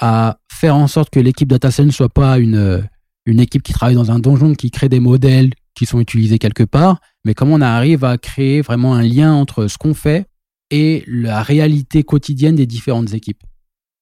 à 0.00 0.38
faire 0.50 0.76
en 0.76 0.86
sorte 0.86 1.10
que 1.10 1.20
l'équipe 1.20 1.48
data 1.48 1.70
science 1.70 1.86
ne 1.86 1.92
soit 1.92 2.08
pas 2.08 2.38
une, 2.38 2.86
une 3.26 3.40
équipe 3.40 3.62
qui 3.62 3.72
travaille 3.72 3.94
dans 3.94 4.10
un 4.10 4.18
donjon, 4.18 4.54
qui 4.54 4.70
crée 4.70 4.88
des 4.88 5.00
modèles 5.00 5.50
qui 5.74 5.86
sont 5.86 6.00
utilisés 6.00 6.38
quelque 6.38 6.62
part, 6.62 7.00
mais 7.24 7.34
comment 7.34 7.54
on 7.54 7.60
arrive 7.60 8.04
à 8.04 8.16
créer 8.18 8.60
vraiment 8.60 8.94
un 8.94 9.02
lien 9.02 9.32
entre 9.32 9.66
ce 9.66 9.76
qu'on 9.76 9.94
fait 9.94 10.26
et 10.70 11.04
la 11.06 11.42
réalité 11.42 12.04
quotidienne 12.04 12.56
des 12.56 12.66
différentes 12.66 13.12
équipes. 13.12 13.42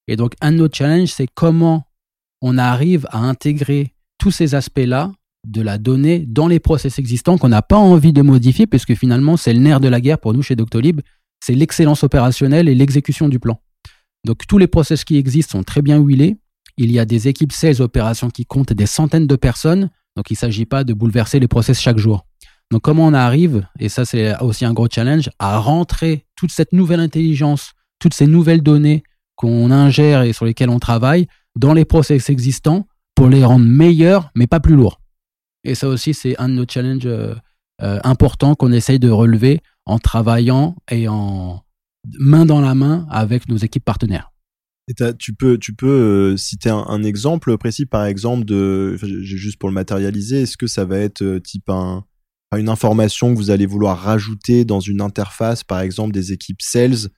Et 0.08 0.16
donc, 0.16 0.34
un 0.40 0.58
autre 0.58 0.76
challenge, 0.76 1.08
c'est 1.08 1.28
comment 1.32 1.86
on 2.40 2.58
arrive 2.58 3.06
à 3.10 3.18
intégrer 3.18 3.94
tous 4.18 4.30
ces 4.30 4.54
aspects-là 4.54 5.12
de 5.46 5.60
la 5.60 5.78
donnée 5.78 6.20
dans 6.20 6.46
les 6.46 6.60
process 6.60 6.98
existants 6.98 7.38
qu'on 7.38 7.48
n'a 7.48 7.62
pas 7.62 7.76
envie 7.76 8.12
de 8.12 8.22
modifier, 8.22 8.66
puisque 8.66 8.94
finalement, 8.94 9.36
c'est 9.36 9.52
le 9.52 9.60
nerf 9.60 9.80
de 9.80 9.88
la 9.88 10.00
guerre 10.00 10.18
pour 10.18 10.34
nous 10.34 10.42
chez 10.42 10.56
Doctolib, 10.56 11.00
c'est 11.40 11.54
l'excellence 11.54 12.04
opérationnelle 12.04 12.68
et 12.68 12.74
l'exécution 12.74 13.28
du 13.28 13.38
plan. 13.38 13.60
Donc, 14.24 14.46
tous 14.46 14.58
les 14.58 14.66
process 14.66 15.04
qui 15.04 15.16
existent 15.16 15.58
sont 15.58 15.64
très 15.64 15.82
bien 15.82 15.98
huilés. 15.98 16.36
Il 16.76 16.90
y 16.90 16.98
a 16.98 17.04
des 17.04 17.28
équipes 17.28 17.52
sales 17.52 17.82
opérations 17.82 18.30
qui 18.30 18.46
comptent 18.46 18.72
des 18.72 18.86
centaines 18.86 19.26
de 19.26 19.36
personnes, 19.36 19.90
donc 20.16 20.30
il 20.30 20.34
ne 20.34 20.38
s'agit 20.38 20.66
pas 20.66 20.84
de 20.84 20.94
bouleverser 20.94 21.40
les 21.40 21.48
process 21.48 21.80
chaque 21.80 21.98
jour. 21.98 22.26
Donc, 22.70 22.82
comment 22.82 23.06
on 23.06 23.12
arrive, 23.12 23.66
et 23.78 23.88
ça 23.88 24.04
c'est 24.04 24.38
aussi 24.40 24.64
un 24.64 24.72
gros 24.72 24.88
challenge, 24.90 25.28
à 25.38 25.58
rentrer 25.58 26.24
toute 26.36 26.50
cette 26.50 26.72
nouvelle 26.72 27.00
intelligence, 27.00 27.72
toutes 27.98 28.14
ces 28.14 28.26
nouvelles 28.26 28.62
données 28.62 29.02
qu'on 29.36 29.70
ingère 29.70 30.22
et 30.22 30.32
sur 30.32 30.44
lesquelles 30.46 30.70
on 30.70 30.78
travaille 30.78 31.26
dans 31.56 31.74
les 31.74 31.84
process 31.84 32.30
existants 32.30 32.86
pour 33.14 33.28
les 33.28 33.44
rendre 33.44 33.66
meilleurs, 33.66 34.30
mais 34.34 34.46
pas 34.46 34.60
plus 34.60 34.74
lourds. 34.74 35.00
Et 35.64 35.74
ça 35.74 35.88
aussi, 35.88 36.14
c'est 36.14 36.38
un 36.40 36.48
de 36.48 36.54
nos 36.54 36.64
challenges 36.68 37.06
euh, 37.06 37.34
euh, 37.82 38.00
importants 38.04 38.54
qu'on 38.54 38.72
essaye 38.72 38.98
de 38.98 39.10
relever 39.10 39.60
en 39.84 39.98
travaillant 39.98 40.76
et 40.90 41.08
en 41.08 41.62
main 42.18 42.46
dans 42.46 42.60
la 42.60 42.74
main 42.74 43.06
avec 43.10 43.48
nos 43.48 43.56
équipes 43.56 43.84
partenaires. 43.84 44.30
Et 44.88 44.94
tu 45.18 45.32
peux, 45.32 45.58
tu 45.58 45.74
peux 45.74 45.86
euh, 45.86 46.36
citer 46.36 46.68
un, 46.68 47.02
exemple 47.04 47.56
précis, 47.56 47.86
par 47.86 48.04
exemple, 48.04 48.44
de, 48.44 48.96
juste 49.22 49.58
pour 49.58 49.68
le 49.68 49.74
matérialiser, 49.74 50.42
est-ce 50.42 50.56
que 50.56 50.66
ça 50.66 50.84
va 50.84 50.98
être 50.98 51.38
type 51.38 51.70
un, 51.70 52.04
une 52.56 52.68
information 52.68 53.32
que 53.32 53.36
vous 53.36 53.50
allez 53.50 53.66
vouloir 53.66 53.98
rajouter 53.98 54.64
dans 54.64 54.80
une 54.80 55.00
interface, 55.00 55.62
par 55.62 55.80
exemple, 55.80 56.12
des 56.12 56.32
équipes 56.32 56.60
sales 56.60 57.08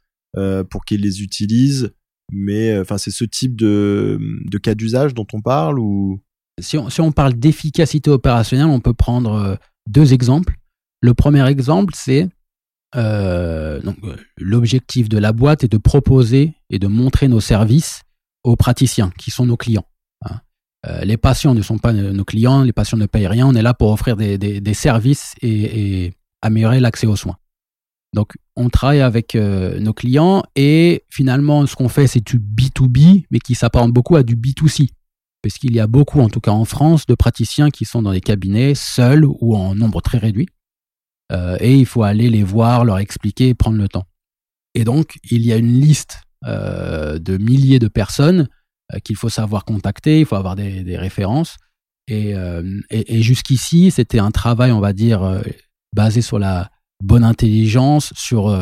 pour 0.68 0.84
qu'ils 0.84 1.00
les 1.00 1.22
utilisent 1.22 1.92
mais 2.32 2.78
enfin 2.78 2.98
c'est 2.98 3.10
ce 3.10 3.24
type 3.24 3.56
de, 3.56 4.18
de 4.50 4.58
cas 4.58 4.74
d'usage 4.74 5.14
dont 5.14 5.26
on 5.32 5.40
parle 5.40 5.78
ou? 5.78 6.20
Si 6.60 6.78
on, 6.78 7.10
parle 7.10 7.34
d'efficacité 7.34 8.10
opérationnelle, 8.10 8.68
on 8.68 8.78
peut 8.78 8.94
prendre 8.94 9.32
euh, 9.32 9.56
deux 9.88 10.14
exemples. 10.14 10.56
Le 11.00 11.12
premier 11.12 11.44
exemple, 11.48 11.94
c'est 11.96 12.28
euh, 12.96 13.80
euh, 13.84 14.16
l'objectif 14.36 15.08
de 15.08 15.18
la 15.18 15.32
boîte 15.32 15.64
est 15.64 15.72
de 15.72 15.78
proposer 15.78 16.54
et 16.70 16.78
de 16.78 16.86
montrer 16.86 17.28
nos 17.28 17.40
services 17.40 18.02
aux 18.42 18.56
praticiens 18.56 19.10
qui 19.18 19.30
sont 19.30 19.46
nos 19.46 19.56
clients. 19.56 19.86
Hein. 20.26 20.40
les 21.02 21.16
patients 21.16 21.54
ne 21.54 21.62
sont 21.62 21.78
pas 21.78 21.92
nos 21.92 22.24
clients, 22.24 22.62
les 22.62 22.72
patients 22.72 22.98
ne 22.98 23.06
payent 23.06 23.26
rien. 23.26 23.46
On 23.46 23.54
est 23.54 23.62
là 23.62 23.74
pour 23.74 23.90
offrir 23.90 24.16
des, 24.16 24.74
services 24.74 25.34
et, 25.42 26.12
améliorer 26.42 26.80
l'accès 26.80 27.06
aux 27.06 27.16
soins. 27.16 27.36
Donc, 28.12 28.34
on 28.54 28.68
travaille 28.68 29.00
avec 29.00 29.34
nos 29.34 29.92
clients 29.92 30.42
et 30.54 31.04
finalement, 31.08 31.66
ce 31.66 31.74
qu'on 31.74 31.88
fait, 31.88 32.06
c'est 32.06 32.24
du 32.24 32.38
B2B, 32.38 33.24
mais 33.30 33.38
qui 33.38 33.54
s'apparente 33.54 33.92
beaucoup 33.92 34.16
à 34.16 34.22
du 34.22 34.36
B2C 34.36 34.88
parce 35.44 35.58
qu'il 35.58 35.74
y 35.74 35.80
a 35.80 35.86
beaucoup, 35.86 36.20
en 36.20 36.30
tout 36.30 36.40
cas 36.40 36.52
en 36.52 36.64
France, 36.64 37.04
de 37.04 37.14
praticiens 37.14 37.68
qui 37.68 37.84
sont 37.84 38.00
dans 38.00 38.12
des 38.12 38.22
cabinets 38.22 38.74
seuls 38.74 39.26
ou 39.26 39.54
en 39.54 39.74
nombre 39.74 40.00
très 40.00 40.16
réduit. 40.16 40.48
Euh, 41.32 41.56
et 41.60 41.74
il 41.74 41.86
faut 41.86 42.02
aller 42.02 42.30
les 42.30 42.42
voir, 42.42 42.84
leur 42.84 42.98
expliquer, 42.98 43.54
prendre 43.54 43.78
le 43.78 43.88
temps. 43.88 44.06
Et 44.74 44.84
donc, 44.84 45.16
il 45.30 45.46
y 45.46 45.52
a 45.52 45.56
une 45.56 45.80
liste 45.80 46.20
euh, 46.44 47.18
de 47.18 47.36
milliers 47.36 47.78
de 47.78 47.88
personnes 47.88 48.48
euh, 48.92 48.98
qu'il 48.98 49.16
faut 49.16 49.28
savoir 49.28 49.64
contacter, 49.64 50.20
il 50.20 50.26
faut 50.26 50.36
avoir 50.36 50.56
des, 50.56 50.98
références. 50.98 51.56
Et, 52.06 52.34
et 52.90 53.22
jusqu'ici, 53.22 53.90
c'était 53.90 54.18
un 54.18 54.30
travail, 54.30 54.72
on 54.72 54.80
va 54.80 54.92
dire, 54.92 55.42
basé 55.94 56.20
sur 56.20 56.38
la 56.38 56.70
bonne 57.02 57.24
intelligence, 57.24 58.12
sur 58.14 58.54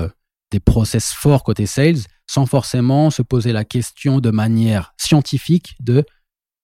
des 0.53 0.61
process 0.61 1.11
forts 1.11 1.43
côté 1.43 1.67
sales, 1.67 1.99
sans 2.31 2.47
forcément 2.47 3.11
se 3.11 3.21
poser 3.21 3.51
la 3.51 3.65
question 3.65 4.21
de 4.21 4.31
manière 4.31 4.95
scientifique 4.97 5.75
de 5.81 6.05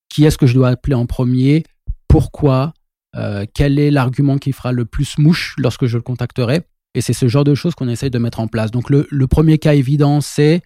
qui 0.09 0.25
est-ce 0.25 0.39
que 0.39 0.47
je 0.47 0.55
dois 0.55 0.69
appeler 0.69 0.95
en 0.95 1.07
premier, 1.07 1.65
pourquoi, 2.07 2.75
euh, 3.17 3.47
quel 3.55 3.79
est 3.79 3.91
l'argument 3.91 4.39
qui 4.39 4.53
fera 4.53 4.73
le 4.73 4.85
plus 4.85 5.19
mouche 5.19 5.55
lorsque 5.59 5.87
je 5.87 5.97
le 5.97 6.03
contacterai? 6.03 6.63
Et 6.95 7.01
c'est 7.01 7.13
ce 7.13 7.29
genre 7.29 7.45
de 7.45 7.55
choses 7.55 7.75
qu'on 7.75 7.89
essaye 7.89 8.11
de 8.11 8.19
mettre 8.19 8.41
en 8.41 8.49
place. 8.49 8.71
Donc 8.71 8.91
le, 8.91 9.27
premier 9.27 9.59
cas 9.59 9.75
évident, 9.75 10.21
c'est, 10.21 10.63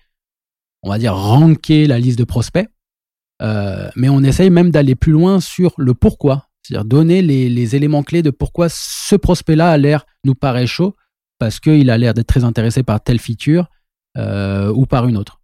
on 0.82 0.90
va 0.90 0.98
dire, 0.98 1.14
ranker 1.14 1.86
la 1.86 1.98
liste 1.98 2.18
de 2.18 2.24
prospects. 2.24 2.68
Euh, 3.42 3.90
mais 3.96 4.08
on 4.08 4.22
essaye 4.22 4.50
même 4.50 4.70
d'aller 4.70 4.94
plus 4.94 5.12
loin 5.12 5.40
sur 5.40 5.74
le 5.78 5.94
pourquoi. 5.94 6.48
C'est-à-dire 6.62 6.84
donner 6.84 7.22
les, 7.22 7.76
éléments 7.76 8.04
clés 8.04 8.22
de 8.22 8.30
pourquoi 8.30 8.68
ce 8.68 9.16
prospect-là 9.16 9.70
a 9.70 9.76
l'air, 9.76 10.06
nous 10.24 10.34
paraît 10.34 10.66
chaud, 10.66 10.94
parce 11.38 11.58
qu'il 11.58 11.90
a 11.90 11.98
l'air 11.98 12.14
d'être 12.14 12.28
très 12.28 12.44
intéressé 12.44 12.84
par 12.84 13.02
telle 13.02 13.18
feature 13.18 13.66
euh, 14.16 14.72
ou 14.72 14.86
par 14.86 15.08
une 15.08 15.16
autre. 15.16 15.40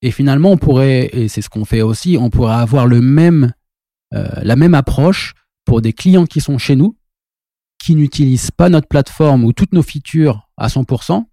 Et 0.00 0.10
finalement, 0.10 0.50
on 0.50 0.56
pourrait, 0.56 1.10
et 1.12 1.28
c'est 1.28 1.42
ce 1.42 1.50
qu'on 1.50 1.66
fait 1.66 1.82
aussi, 1.82 2.16
on 2.18 2.30
pourrait 2.30 2.54
avoir 2.54 2.86
le 2.86 3.00
même, 3.00 3.52
la 4.10 4.56
même 4.56 4.74
approche 4.74 5.34
pour 5.64 5.80
des 5.80 5.92
clients 5.92 6.26
qui 6.26 6.40
sont 6.40 6.58
chez 6.58 6.76
nous, 6.76 6.96
qui 7.78 7.94
n'utilisent 7.94 8.50
pas 8.50 8.68
notre 8.68 8.88
plateforme 8.88 9.44
ou 9.44 9.52
toutes 9.52 9.72
nos 9.72 9.82
features 9.82 10.48
à 10.56 10.68
100%, 10.68 11.24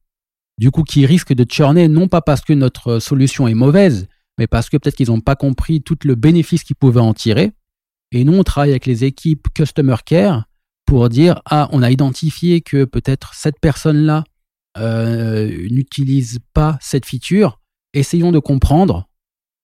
du 0.58 0.72
coup 0.72 0.84
qui 0.84 1.06
risquent 1.06 1.34
de 1.34 1.46
churner 1.50 1.88
non 1.88 2.08
pas 2.08 2.22
parce 2.22 2.42
que 2.42 2.54
notre 2.54 3.00
solution 3.00 3.48
est 3.48 3.54
mauvaise, 3.54 4.08
mais 4.38 4.48
parce 4.48 4.70
que 4.70 4.78
peut-être 4.78 4.96
qu'ils 4.96 5.10
n'ont 5.10 5.22
pas 5.22 5.36
compris 5.36 5.82
tout 5.82 5.98
le 6.04 6.16
bénéfice 6.16 6.64
qu'ils 6.64 6.76
pouvaient 6.76 7.00
en 7.00 7.14
tirer. 7.14 7.52
Et 8.12 8.24
nous, 8.24 8.34
on 8.34 8.44
travaille 8.44 8.72
avec 8.72 8.86
les 8.86 9.04
équipes 9.04 9.48
Customer 9.54 9.98
Care 10.06 10.46
pour 10.86 11.10
dire, 11.10 11.42
ah, 11.46 11.70
on 11.72 11.84
a 11.84 11.92
identifié 11.92 12.62
que 12.62 12.86
peut-être 12.86 13.34
cette 13.36 13.60
personne-là 13.60 14.24
euh, 14.78 15.68
n'utilise 15.70 16.40
pas 16.54 16.78
cette 16.82 17.06
feature, 17.06 17.60
essayons 17.94 18.32
de 18.32 18.40
comprendre 18.40 19.08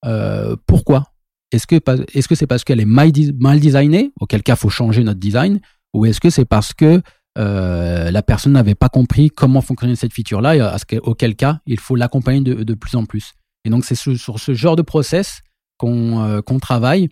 euh, 0.06 0.56
pourquoi. 0.68 1.15
Est-ce 1.52 1.68
que 1.68 1.80
est-ce 2.14 2.28
que 2.28 2.36
c'est 2.36 2.48
parce 2.48 2.64
qu'elle 2.64 2.80
est 2.80 2.86
mal, 2.86 3.12
designée, 3.12 4.12
auquel 4.20 4.44
cas 4.44 4.56
faut 4.56 4.70
changer 4.70 5.04
notre 5.04 5.20
design, 5.20 5.60
ou 5.94 6.06
est-ce 6.06 6.20
que 6.20 6.30
c'est 6.30 6.46
parce 6.46 6.74
que 6.74 7.02
euh, 7.38 8.12
la 8.12 8.24
personne 8.24 8.54
n'avait 8.54 8.76
pas 8.76 8.90
compris 8.90 9.30
comment 9.30 9.62
fonctionnait 9.62 9.96
cette 9.96 10.14
feature-là, 10.14 10.78
auquel 11.04 11.36
cas 11.36 11.60
il 11.66 11.80
faut 11.80 11.96
l'accompagner 11.96 12.42
de, 12.42 12.74
plus 12.74 12.96
en 12.96 13.06
plus. 13.06 13.34
Et 13.66 13.70
donc 13.70 13.86
c'est 13.86 13.96
sur 13.96 14.40
ce 14.40 14.54
genre 14.54 14.76
de 14.76 14.82
process 14.82 15.42
euh, 15.84 16.42
qu'on 16.42 16.60
travaille, 16.60 17.10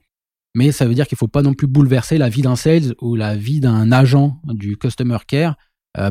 mais 0.56 0.72
ça 0.72 0.86
veut 0.86 0.94
dire 0.94 1.08
qu'il 1.08 1.16
ne 1.16 1.20
faut 1.20 1.28
pas 1.28 1.42
non 1.42 1.54
plus 1.54 1.68
bouleverser 1.68 2.18
la 2.18 2.30
vie 2.30 2.42
d'un 2.42 2.56
sales 2.56 2.96
ou 3.02 3.16
la 3.16 3.36
vie 3.36 3.60
d'un 3.60 3.92
agent 3.92 4.40
du 4.46 4.78
customer 4.78 5.18
care 5.28 5.56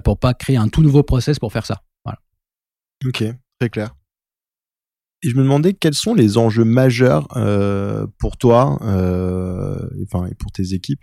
pour 0.05 0.19
pas 0.19 0.33
créer 0.33 0.57
un 0.57 0.69
tout 0.69 0.83
nouveau 0.83 1.03
process 1.03 1.41
pour 1.41 1.53
faire 1.53 1.67
ça. 1.67 1.83
Ok, 3.05 3.25
très 3.59 3.69
clair. 3.69 3.95
Et 5.23 5.31
je 5.31 5.37
me 5.37 5.43
demandais 5.43 5.73
quels 5.73 5.95
sont 5.95 6.15
les 6.15 6.37
enjeux 6.37 6.65
majeurs 6.65 7.29
euh, 7.37 8.07
pour 8.19 8.37
toi, 8.37 8.79
euh, 8.83 9.79
enfin, 10.05 10.27
et 10.27 10.35
pour 10.35 10.51
tes 10.51 10.75
équipes, 10.75 11.03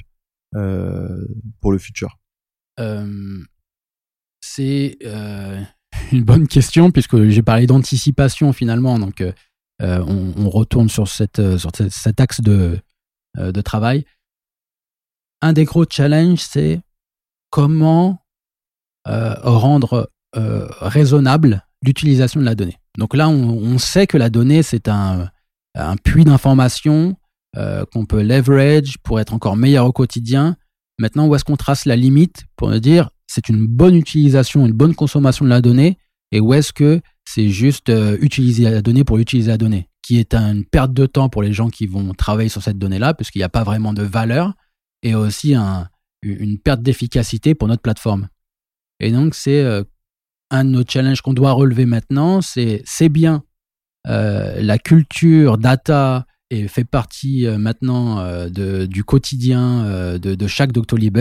euh, 0.55 1.25
pour 1.61 1.71
le 1.71 1.77
futur? 1.77 2.17
C'est 4.41 4.97
une 6.11 6.23
bonne 6.23 6.47
question 6.47 6.91
puisque 6.91 7.29
j'ai 7.29 7.41
parlé 7.41 7.67
d'anticipation 7.67 8.53
finalement, 8.53 8.99
donc 8.99 9.23
on, 9.81 10.49
retourne 10.49 10.89
sur 10.89 11.07
sur 11.07 11.71
cet 11.89 12.19
axe 12.19 12.41
de 12.41 12.79
de 13.37 13.61
travail. 13.61 14.05
Un 15.41 15.53
des 15.53 15.65
gros 15.65 15.85
challenges, 15.89 16.39
c'est 16.39 16.81
comment 17.49 18.25
rendre 19.05 20.09
raisonnable 20.33 21.65
l'utilisation 21.83 22.39
de 22.39 22.45
la 22.45 22.55
donnée. 22.55 22.77
Donc 22.97 23.15
là, 23.15 23.29
on, 23.29 23.77
sait 23.77 24.07
que 24.07 24.17
la 24.17 24.29
donnée, 24.29 24.63
c'est 24.63 24.87
un, 24.87 25.29
puits 26.03 26.25
d'informations 26.25 27.15
euh, 27.55 27.85
qu'on 27.93 28.05
peut 28.05 28.21
leverage 28.21 28.97
pour 29.03 29.19
être 29.19 29.33
encore 29.33 29.55
meilleur 29.55 29.85
au 29.85 29.91
quotidien. 29.91 30.57
Maintenant, 30.97 31.27
où 31.27 31.35
est-ce 31.35 31.45
qu'on 31.45 31.55
trace 31.55 31.85
la 31.85 31.95
limite 31.95 32.45
pour 32.55 32.71
dire 32.79 33.09
c'est 33.27 33.47
une 33.47 33.67
bonne 33.67 33.95
utilisation, 33.95 34.65
une 34.65 34.73
bonne 34.73 34.95
consommation 34.95 35.45
de 35.45 35.49
la 35.49 35.61
donnée 35.61 35.97
et 36.31 36.39
où 36.39 36.53
est-ce 36.53 36.73
que 36.73 36.99
c'est 37.25 37.49
juste 37.49 37.89
euh, 37.89 38.17
utiliser 38.21 38.63
la 38.63 38.81
donnée 38.81 39.03
pour 39.03 39.17
utiliser 39.17 39.51
la 39.51 39.57
donnée 39.57 39.89
qui 40.09 40.17
est 40.17 40.33
une 40.33 40.65
perte 40.65 40.91
de 40.91 41.05
temps 41.05 41.29
pour 41.29 41.43
les 41.43 41.53
gens 41.53 41.69
qui 41.69 41.85
vont 41.85 42.15
travailler 42.15 42.49
sur 42.49 42.63
cette 42.63 42.79
donnée-là, 42.79 43.13
puisqu'il 43.13 43.37
n'y 43.37 43.43
a 43.43 43.49
pas 43.49 43.63
vraiment 43.63 43.93
de 43.93 44.01
valeur, 44.01 44.55
et 45.03 45.13
aussi 45.13 45.53
une 46.23 46.57
perte 46.57 46.81
d'efficacité 46.81 47.53
pour 47.53 47.67
notre 47.67 47.83
plateforme. 47.83 48.27
Et 48.99 49.11
donc, 49.11 49.35
c'est 49.35 49.61
euh, 49.61 49.83
un 50.51 50.65
de 50.65 50.69
nos 50.69 50.83
challenges 50.87 51.21
qu'on 51.21 51.33
doit 51.33 51.51
relever 51.51 51.85
maintenant, 51.85 52.41
c'est 52.41 52.81
c'est 52.85 53.09
bien 53.09 53.43
euh, 54.07 54.61
la 54.61 54.77
culture 54.77 55.57
data 55.57 56.25
et 56.49 56.67
fait 56.67 56.85
partie 56.85 57.45
euh, 57.45 57.57
maintenant 57.57 58.23
de, 58.49 58.85
du 58.85 59.03
quotidien 59.03 59.83
de, 60.17 60.35
de, 60.35 60.47
chaque 60.47 60.71
Doctolib. 60.71 61.17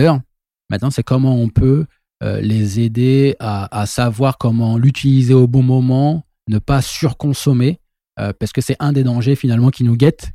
Maintenant, 0.69 0.89
c'est 0.89 1.03
comment 1.03 1.35
on 1.35 1.49
peut 1.49 1.85
les 2.21 2.81
aider 2.81 3.35
à, 3.39 3.79
à 3.79 3.85
savoir 3.85 4.37
comment 4.37 4.77
l'utiliser 4.77 5.33
au 5.33 5.47
bon 5.47 5.63
moment, 5.63 6.25
ne 6.49 6.59
pas 6.59 6.81
surconsommer, 6.81 7.79
parce 8.17 8.51
que 8.51 8.59
c'est 8.59 8.75
un 8.79 8.91
des 8.91 9.03
dangers 9.03 9.35
finalement 9.35 9.69
qui 9.69 9.85
nous 9.85 9.95
guette. 9.95 10.31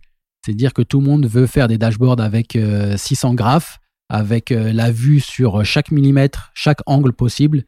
C'est 0.47 0.55
dire 0.55 0.73
que 0.73 0.81
tout 0.81 1.01
le 1.01 1.07
monde 1.07 1.27
veut 1.27 1.47
faire 1.47 1.69
des 1.69 1.77
dashboards 1.77 2.21
avec 2.21 2.59
600 2.97 3.35
graphes, 3.35 3.81
avec 4.09 4.49
la 4.49 4.91
vue 4.91 5.21
sur 5.21 5.63
chaque 5.65 5.91
millimètre, 5.91 6.51
chaque 6.55 6.81
angle 6.87 7.13
possible. 7.13 7.65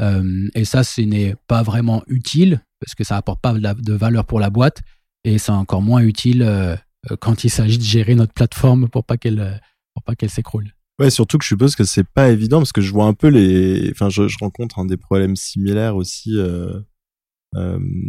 Euh, 0.00 0.48
et 0.54 0.64
ça, 0.64 0.84
ce 0.84 1.00
n'est 1.00 1.34
pas 1.46 1.62
vraiment 1.62 2.02
utile 2.06 2.64
parce 2.80 2.94
que 2.94 3.04
ça 3.04 3.16
apporte 3.16 3.40
pas 3.40 3.52
de, 3.52 3.92
valeur 3.92 4.24
pour 4.24 4.40
la 4.40 4.50
boîte 4.50 4.80
et 5.24 5.38
c'est 5.38 5.52
encore 5.52 5.82
moins 5.82 6.00
utile 6.00 6.42
euh, 6.42 6.76
quand 7.20 7.44
il 7.44 7.50
s'agit 7.50 7.78
de 7.78 7.82
gérer 7.82 8.14
notre 8.14 8.32
plateforme 8.32 8.88
pour 8.88 9.04
pas 9.04 9.16
qu'elle 9.16 9.60
pour 9.94 10.02
pas 10.02 10.14
qu'elle 10.14 10.30
s'écroule. 10.30 10.72
Ouais, 10.98 11.10
surtout 11.10 11.38
que 11.38 11.44
je 11.44 11.48
suppose 11.48 11.76
que 11.76 11.84
c'est 11.84 12.06
pas 12.06 12.30
évident 12.30 12.58
parce 12.58 12.72
que 12.72 12.80
je 12.80 12.92
vois 12.92 13.06
un 13.06 13.14
peu 13.14 13.28
les, 13.28 13.90
enfin, 13.90 14.10
je, 14.10 14.22
rencontre 14.38 14.84
des 14.84 14.96
problèmes 14.96 15.36
similaires 15.36 15.96
aussi 15.96 16.36
euh, 16.36 16.80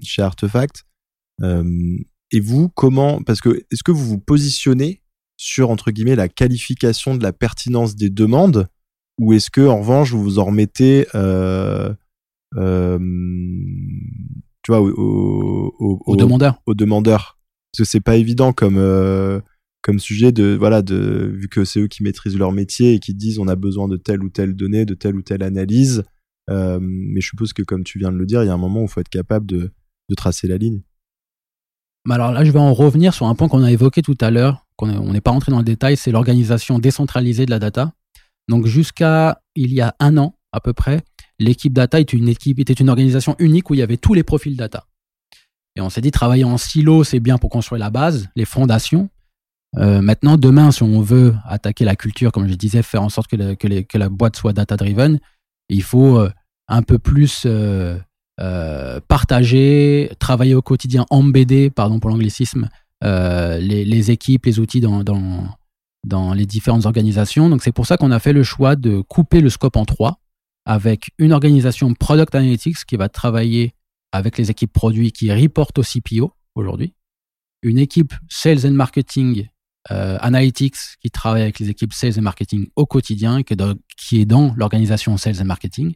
chez 0.03 0.21
Artefact. 0.21 0.85
et 1.41 2.39
vous, 2.39 2.69
comment, 2.69 3.21
parce 3.23 3.41
que 3.41 3.65
est-ce 3.71 3.83
que 3.83 3.91
vous 3.91 4.05
vous 4.05 4.19
positionnez 4.19 5.01
sur 5.37 5.69
entre 5.69 5.91
guillemets 5.91 6.15
la 6.15 6.29
qualification 6.29 7.15
de 7.15 7.23
la 7.23 7.33
pertinence 7.33 7.95
des 7.95 8.09
demandes? 8.09 8.67
Ou 9.19 9.33
est-ce 9.33 9.49
que 9.49 9.61
en 9.61 9.79
revanche 9.79 10.11
vous 10.11 10.23
vous 10.23 10.39
en 10.39 10.45
remettez 10.45 11.07
euh, 11.15 11.93
euh, 12.57 12.99
tu 14.63 14.71
vois 14.71 14.81
au, 14.81 15.73
au, 16.05 16.15
demandeur. 16.15 16.61
au 16.65 16.73
demandeur. 16.73 17.39
Parce 17.71 17.85
que 17.87 17.91
c'est 17.91 18.01
pas 18.01 18.17
évident 18.17 18.53
comme 18.53 18.77
euh, 18.77 19.39
comme 19.81 19.99
sujet 19.99 20.31
de 20.31 20.55
voilà 20.57 20.81
de 20.81 21.31
vu 21.33 21.47
que 21.47 21.63
c'est 21.63 21.79
eux 21.79 21.87
qui 21.87 22.03
maîtrisent 22.03 22.37
leur 22.37 22.51
métier 22.51 22.93
et 22.93 22.99
qui 22.99 23.13
disent 23.13 23.39
on 23.39 23.47
a 23.47 23.55
besoin 23.55 23.87
de 23.87 23.97
telle 23.97 24.23
ou 24.23 24.29
telle 24.29 24.55
donnée 24.55 24.85
de 24.85 24.93
telle 24.93 25.15
ou 25.15 25.21
telle 25.21 25.43
analyse 25.43 26.03
mais 26.49 27.21
je 27.21 27.27
suppose 27.27 27.53
que 27.53 27.63
comme 27.63 27.85
tu 27.85 27.97
viens 27.97 28.11
de 28.11 28.17
le 28.17 28.25
dire 28.25 28.43
il 28.43 28.47
y 28.47 28.49
a 28.49 28.53
un 28.53 28.57
moment 28.57 28.81
où 28.81 28.85
il 28.85 28.89
faut 28.89 28.99
être 28.99 29.07
capable 29.07 29.45
de, 29.45 29.71
de 30.09 30.15
tracer 30.15 30.47
la 30.47 30.57
ligne. 30.57 30.81
Alors 32.09 32.33
là 32.33 32.43
je 32.43 32.51
vais 32.51 32.59
en 32.59 32.73
revenir 32.73 33.13
sur 33.13 33.27
un 33.27 33.35
point 33.35 33.47
qu'on 33.47 33.63
a 33.63 33.71
évoqué 33.71 34.01
tout 34.01 34.17
à 34.19 34.31
l'heure 34.31 34.65
qu'on 34.75 35.13
n'est 35.13 35.21
pas 35.21 35.31
rentré 35.31 35.51
dans 35.53 35.59
le 35.59 35.63
détail 35.63 35.95
c'est 35.95 36.11
l'organisation 36.11 36.77
décentralisée 36.77 37.45
de 37.45 37.51
la 37.51 37.59
data 37.59 37.93
donc 38.51 38.67
jusqu'à 38.67 39.41
il 39.55 39.73
y 39.73 39.81
a 39.81 39.95
un 39.99 40.17
an 40.17 40.35
à 40.51 40.59
peu 40.59 40.73
près, 40.73 41.01
l'équipe 41.39 41.73
data 41.73 41.99
était 41.99 42.17
une 42.17 42.27
équipe, 42.27 42.59
organisation 42.87 43.35
unique 43.39 43.69
où 43.69 43.73
il 43.73 43.79
y 43.79 43.81
avait 43.81 43.97
tous 43.97 44.13
les 44.13 44.23
profils 44.23 44.55
data. 44.55 44.85
Et 45.77 45.81
on 45.81 45.89
s'est 45.89 46.01
dit 46.01 46.11
travailler 46.11 46.43
en 46.43 46.57
silo, 46.57 47.05
c'est 47.05 47.21
bien 47.21 47.37
pour 47.37 47.49
construire 47.49 47.79
la 47.79 47.89
base, 47.89 48.27
les 48.35 48.45
fondations. 48.45 49.09
Euh, 49.77 50.01
maintenant, 50.01 50.35
demain, 50.35 50.71
si 50.71 50.83
on 50.83 51.01
veut 51.01 51.33
attaquer 51.45 51.85
la 51.85 51.95
culture, 51.95 52.33
comme 52.33 52.47
je 52.49 52.55
disais, 52.55 52.83
faire 52.83 53.01
en 53.01 53.09
sorte 53.09 53.29
que, 53.29 53.97
la 53.97 54.09
boîte 54.09 54.35
soit 54.35 54.51
data-driven, 54.51 55.19
il 55.69 55.83
faut 55.83 56.19
euh, 56.19 56.29
un 56.67 56.81
peu 56.81 56.99
plus 56.99 57.43
euh, 57.45 57.97
partager, 59.07 60.11
travailler 60.19 60.55
au 60.55 60.61
quotidien, 60.61 61.05
embêter, 61.09 61.69
pardon 61.69 62.01
pour 62.01 62.09
l'anglicisme, 62.09 62.67
les, 63.01 64.11
équipes, 64.11 64.45
les 64.45 64.59
outils 64.59 64.81
dans, 64.81 65.05
dans 66.05 66.33
les 66.33 66.45
différentes 66.45 66.85
organisations. 66.85 67.49
Donc 67.49 67.61
c'est 67.63 67.71
pour 67.71 67.85
ça 67.85 67.97
qu'on 67.97 68.11
a 68.11 68.19
fait 68.19 68.33
le 68.33 68.43
choix 68.43 68.75
de 68.75 69.01
couper 69.01 69.41
le 69.41 69.49
scope 69.49 69.75
en 69.75 69.85
trois 69.85 70.19
avec 70.65 71.11
une 71.17 71.33
organisation 71.33 71.93
Product 71.93 72.33
Analytics 72.35 72.85
qui 72.85 72.95
va 72.95 73.09
travailler 73.09 73.73
avec 74.11 74.37
les 74.37 74.51
équipes 74.51 74.73
produits 74.73 75.11
qui 75.11 75.31
reportent 75.31 75.79
au 75.79 75.83
CPO 75.83 76.33
aujourd'hui, 76.55 76.93
une 77.61 77.77
équipe 77.77 78.13
Sales 78.29 78.65
and 78.65 78.73
Marketing 78.73 79.47
euh, 79.89 80.17
Analytics 80.21 80.75
qui 81.01 81.09
travaille 81.09 81.43
avec 81.43 81.59
les 81.59 81.69
équipes 81.69 81.93
Sales 81.93 82.19
and 82.19 82.23
Marketing 82.23 82.67
au 82.75 82.85
quotidien 82.85 83.41
qui 83.43 84.21
est 84.21 84.25
dans 84.25 84.53
l'organisation 84.55 85.17
Sales 85.17 85.41
and 85.41 85.45
Marketing, 85.45 85.93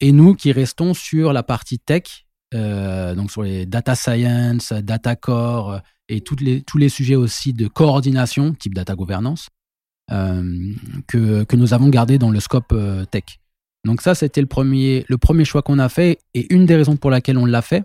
et 0.00 0.12
nous 0.12 0.34
qui 0.34 0.52
restons 0.52 0.94
sur 0.94 1.32
la 1.32 1.42
partie 1.42 1.78
tech, 1.78 2.26
euh, 2.54 3.14
donc 3.14 3.30
sur 3.30 3.42
les 3.42 3.66
data 3.66 3.94
science, 3.94 4.72
data 4.72 5.16
core, 5.16 5.80
et 6.08 6.20
toutes 6.20 6.40
les, 6.40 6.62
tous 6.62 6.78
les 6.78 6.88
sujets 6.88 7.14
aussi 7.14 7.52
de 7.52 7.68
coordination, 7.68 8.54
type 8.54 8.74
data 8.74 8.94
governance, 8.94 9.48
euh, 10.10 10.72
que, 11.06 11.44
que, 11.44 11.56
nous 11.56 11.74
avons 11.74 11.88
gardé 11.88 12.18
dans 12.18 12.30
le 12.30 12.40
scope 12.40 12.72
euh, 12.72 13.04
tech. 13.04 13.24
Donc 13.84 14.00
ça, 14.00 14.14
c'était 14.14 14.40
le 14.40 14.46
premier, 14.46 15.04
le 15.08 15.18
premier 15.18 15.44
choix 15.44 15.62
qu'on 15.62 15.78
a 15.78 15.88
fait. 15.88 16.18
Et 16.34 16.52
une 16.52 16.66
des 16.66 16.76
raisons 16.76 16.96
pour 16.96 17.10
laquelle 17.10 17.36
on 17.36 17.44
l'a 17.44 17.62
fait, 17.62 17.84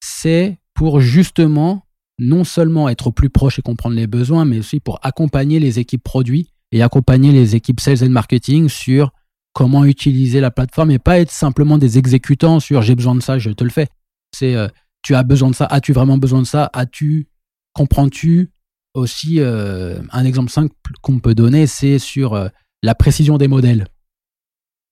c'est 0.00 0.58
pour 0.74 1.00
justement 1.00 1.86
non 2.18 2.44
seulement 2.44 2.88
être 2.88 3.10
plus 3.10 3.30
proche 3.30 3.58
et 3.58 3.62
comprendre 3.62 3.96
les 3.96 4.06
besoins, 4.06 4.44
mais 4.44 4.58
aussi 4.58 4.80
pour 4.80 4.98
accompagner 5.02 5.58
les 5.60 5.78
équipes 5.78 6.02
produits 6.02 6.52
et 6.72 6.82
accompagner 6.82 7.32
les 7.32 7.56
équipes 7.56 7.80
sales 7.80 8.04
and 8.04 8.10
marketing 8.10 8.68
sur 8.68 9.12
comment 9.58 9.84
utiliser 9.84 10.38
la 10.38 10.52
plateforme 10.52 10.92
et 10.92 11.00
pas 11.00 11.18
être 11.18 11.32
simplement 11.32 11.78
des 11.78 11.98
exécutants 11.98 12.60
sur 12.60 12.80
j'ai 12.80 12.94
besoin 12.94 13.16
de 13.16 13.20
ça, 13.20 13.40
je 13.40 13.50
te 13.50 13.64
le 13.64 13.70
fais. 13.70 13.88
C'est 14.32 14.54
euh, 14.54 14.68
tu 15.02 15.16
as 15.16 15.24
besoin 15.24 15.50
de 15.50 15.56
ça, 15.56 15.64
as-tu 15.64 15.92
vraiment 15.92 16.16
besoin 16.16 16.42
de 16.42 16.46
ça, 16.46 16.70
as-tu 16.72 17.26
comprends-tu 17.72 18.52
aussi 18.94 19.40
euh, 19.40 20.00
un 20.12 20.24
exemple 20.24 20.52
simple 20.52 20.72
qu'on 21.02 21.18
peut 21.18 21.34
donner, 21.34 21.66
c'est 21.66 21.98
sur 21.98 22.34
euh, 22.34 22.46
la 22.84 22.94
précision 22.94 23.36
des 23.36 23.48
modèles. 23.48 23.88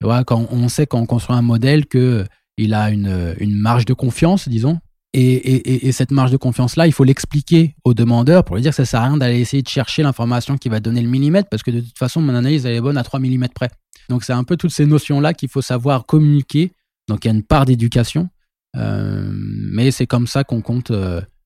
quand 0.01 0.47
on 0.51 0.67
sait 0.67 0.85
quand 0.85 0.99
on 0.99 1.05
construit 1.05 1.37
un 1.37 1.41
modèle 1.41 1.85
que 1.85 2.25
il 2.57 2.73
a 2.73 2.89
une, 2.89 3.37
marge 3.55 3.85
de 3.85 3.93
confiance, 3.93 4.49
disons, 4.49 4.79
et, 5.13 5.91
cette 5.93 6.11
marge 6.11 6.31
de 6.31 6.37
confiance-là, 6.37 6.87
il 6.87 6.91
faut 6.91 7.05
l'expliquer 7.05 7.73
au 7.85 7.93
demandeur 7.93 8.43
pour 8.43 8.57
lui 8.57 8.63
dire 8.63 8.71
que 8.71 8.75
ça 8.75 8.85
sert 8.85 8.99
à 8.99 9.07
rien 9.07 9.15
d'aller 9.15 9.39
essayer 9.39 9.63
de 9.63 9.69
chercher 9.69 10.03
l'information 10.03 10.57
qui 10.57 10.67
va 10.67 10.81
donner 10.81 11.01
le 11.01 11.07
millimètre, 11.07 11.47
parce 11.47 11.63
que 11.63 11.71
de 11.71 11.79
toute 11.79 11.97
façon, 11.97 12.19
mon 12.19 12.35
analyse, 12.35 12.65
elle 12.65 12.75
est 12.75 12.81
bonne 12.81 12.97
à 12.97 13.03
3 13.03 13.21
mm 13.21 13.47
près. 13.55 13.69
Donc, 14.09 14.23
c'est 14.23 14.33
un 14.33 14.43
peu 14.43 14.57
toutes 14.57 14.71
ces 14.71 14.85
notions-là 14.85 15.33
qu'il 15.33 15.49
faut 15.49 15.61
savoir 15.61 16.05
communiquer. 16.05 16.71
Donc, 17.07 17.25
il 17.25 17.27
y 17.27 17.31
a 17.31 17.33
une 17.33 17.43
part 17.43 17.65
d'éducation, 17.65 18.29
euh, 18.75 19.29
mais 19.31 19.91
c'est 19.91 20.07
comme 20.07 20.27
ça 20.27 20.43
qu'on 20.43 20.61
compte 20.61 20.91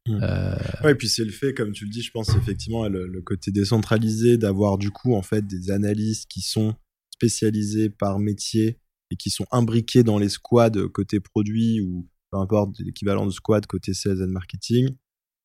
Mm. 0.07 0.19
Euh... 0.21 0.55
Ouais, 0.83 0.91
et 0.91 0.95
puis 0.95 1.09
c'est 1.09 1.23
le 1.23 1.31
fait, 1.31 1.53
comme 1.53 1.71
tu 1.71 1.85
le 1.85 1.91
dis, 1.91 2.01
je 2.01 2.11
pense 2.11 2.29
effectivement 2.35 2.87
le, 2.87 3.21
côté 3.21 3.51
décentralisé 3.51 4.37
d'avoir 4.37 4.77
du 4.77 4.89
coup 4.89 5.13
en 5.13 5.21
fait 5.21 5.45
des 5.45 5.71
analystes 5.71 6.29
qui 6.29 6.41
sont 6.41 6.75
spécialisés 7.13 7.89
par 7.89 8.19
métier 8.19 8.79
et 9.11 9.15
qui 9.15 9.29
sont 9.29 9.45
imbriqués 9.51 10.03
dans 10.03 10.17
les 10.17 10.29
squads 10.29 10.87
côté 10.91 11.19
produit 11.19 11.81
ou 11.81 12.09
peu 12.31 12.39
importe 12.39 12.79
l'équivalent 12.79 13.25
de 13.25 13.31
squad 13.31 13.65
côté 13.67 13.93
sales 13.93 14.23
and 14.23 14.31
marketing 14.31 14.89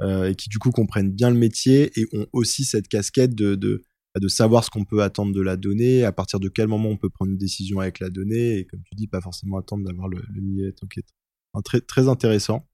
euh, 0.00 0.30
et 0.30 0.34
qui 0.34 0.48
du 0.48 0.58
coup 0.58 0.70
comprennent 0.70 1.12
bien 1.12 1.30
le 1.30 1.36
métier 1.36 1.90
et 1.98 2.06
ont 2.12 2.26
aussi 2.32 2.64
cette 2.64 2.88
casquette 2.88 3.34
de, 3.34 3.56
de, 3.56 3.82
de 4.20 4.28
savoir 4.28 4.64
ce 4.64 4.70
qu'on 4.70 4.84
peut 4.84 5.02
attendre 5.02 5.34
de 5.34 5.40
la 5.40 5.56
donnée, 5.56 6.04
à 6.04 6.12
partir 6.12 6.40
de 6.40 6.48
quel 6.48 6.68
moment 6.68 6.88
on 6.88 6.96
peut 6.96 7.10
prendre 7.10 7.30
une 7.30 7.38
décision 7.38 7.80
avec 7.80 8.00
la 8.00 8.10
donnée 8.10 8.58
et 8.58 8.64
comme 8.64 8.80
tu 8.84 8.94
dis 8.94 9.06
pas 9.06 9.20
forcément 9.20 9.58
attendre 9.58 9.84
d'avoir 9.84 10.08
le, 10.08 10.22
le 10.34 10.40
millimètre. 10.40 10.80
Donc, 10.82 10.98
très, 11.62 11.80
très 11.80 12.08
intéressant. 12.08 12.66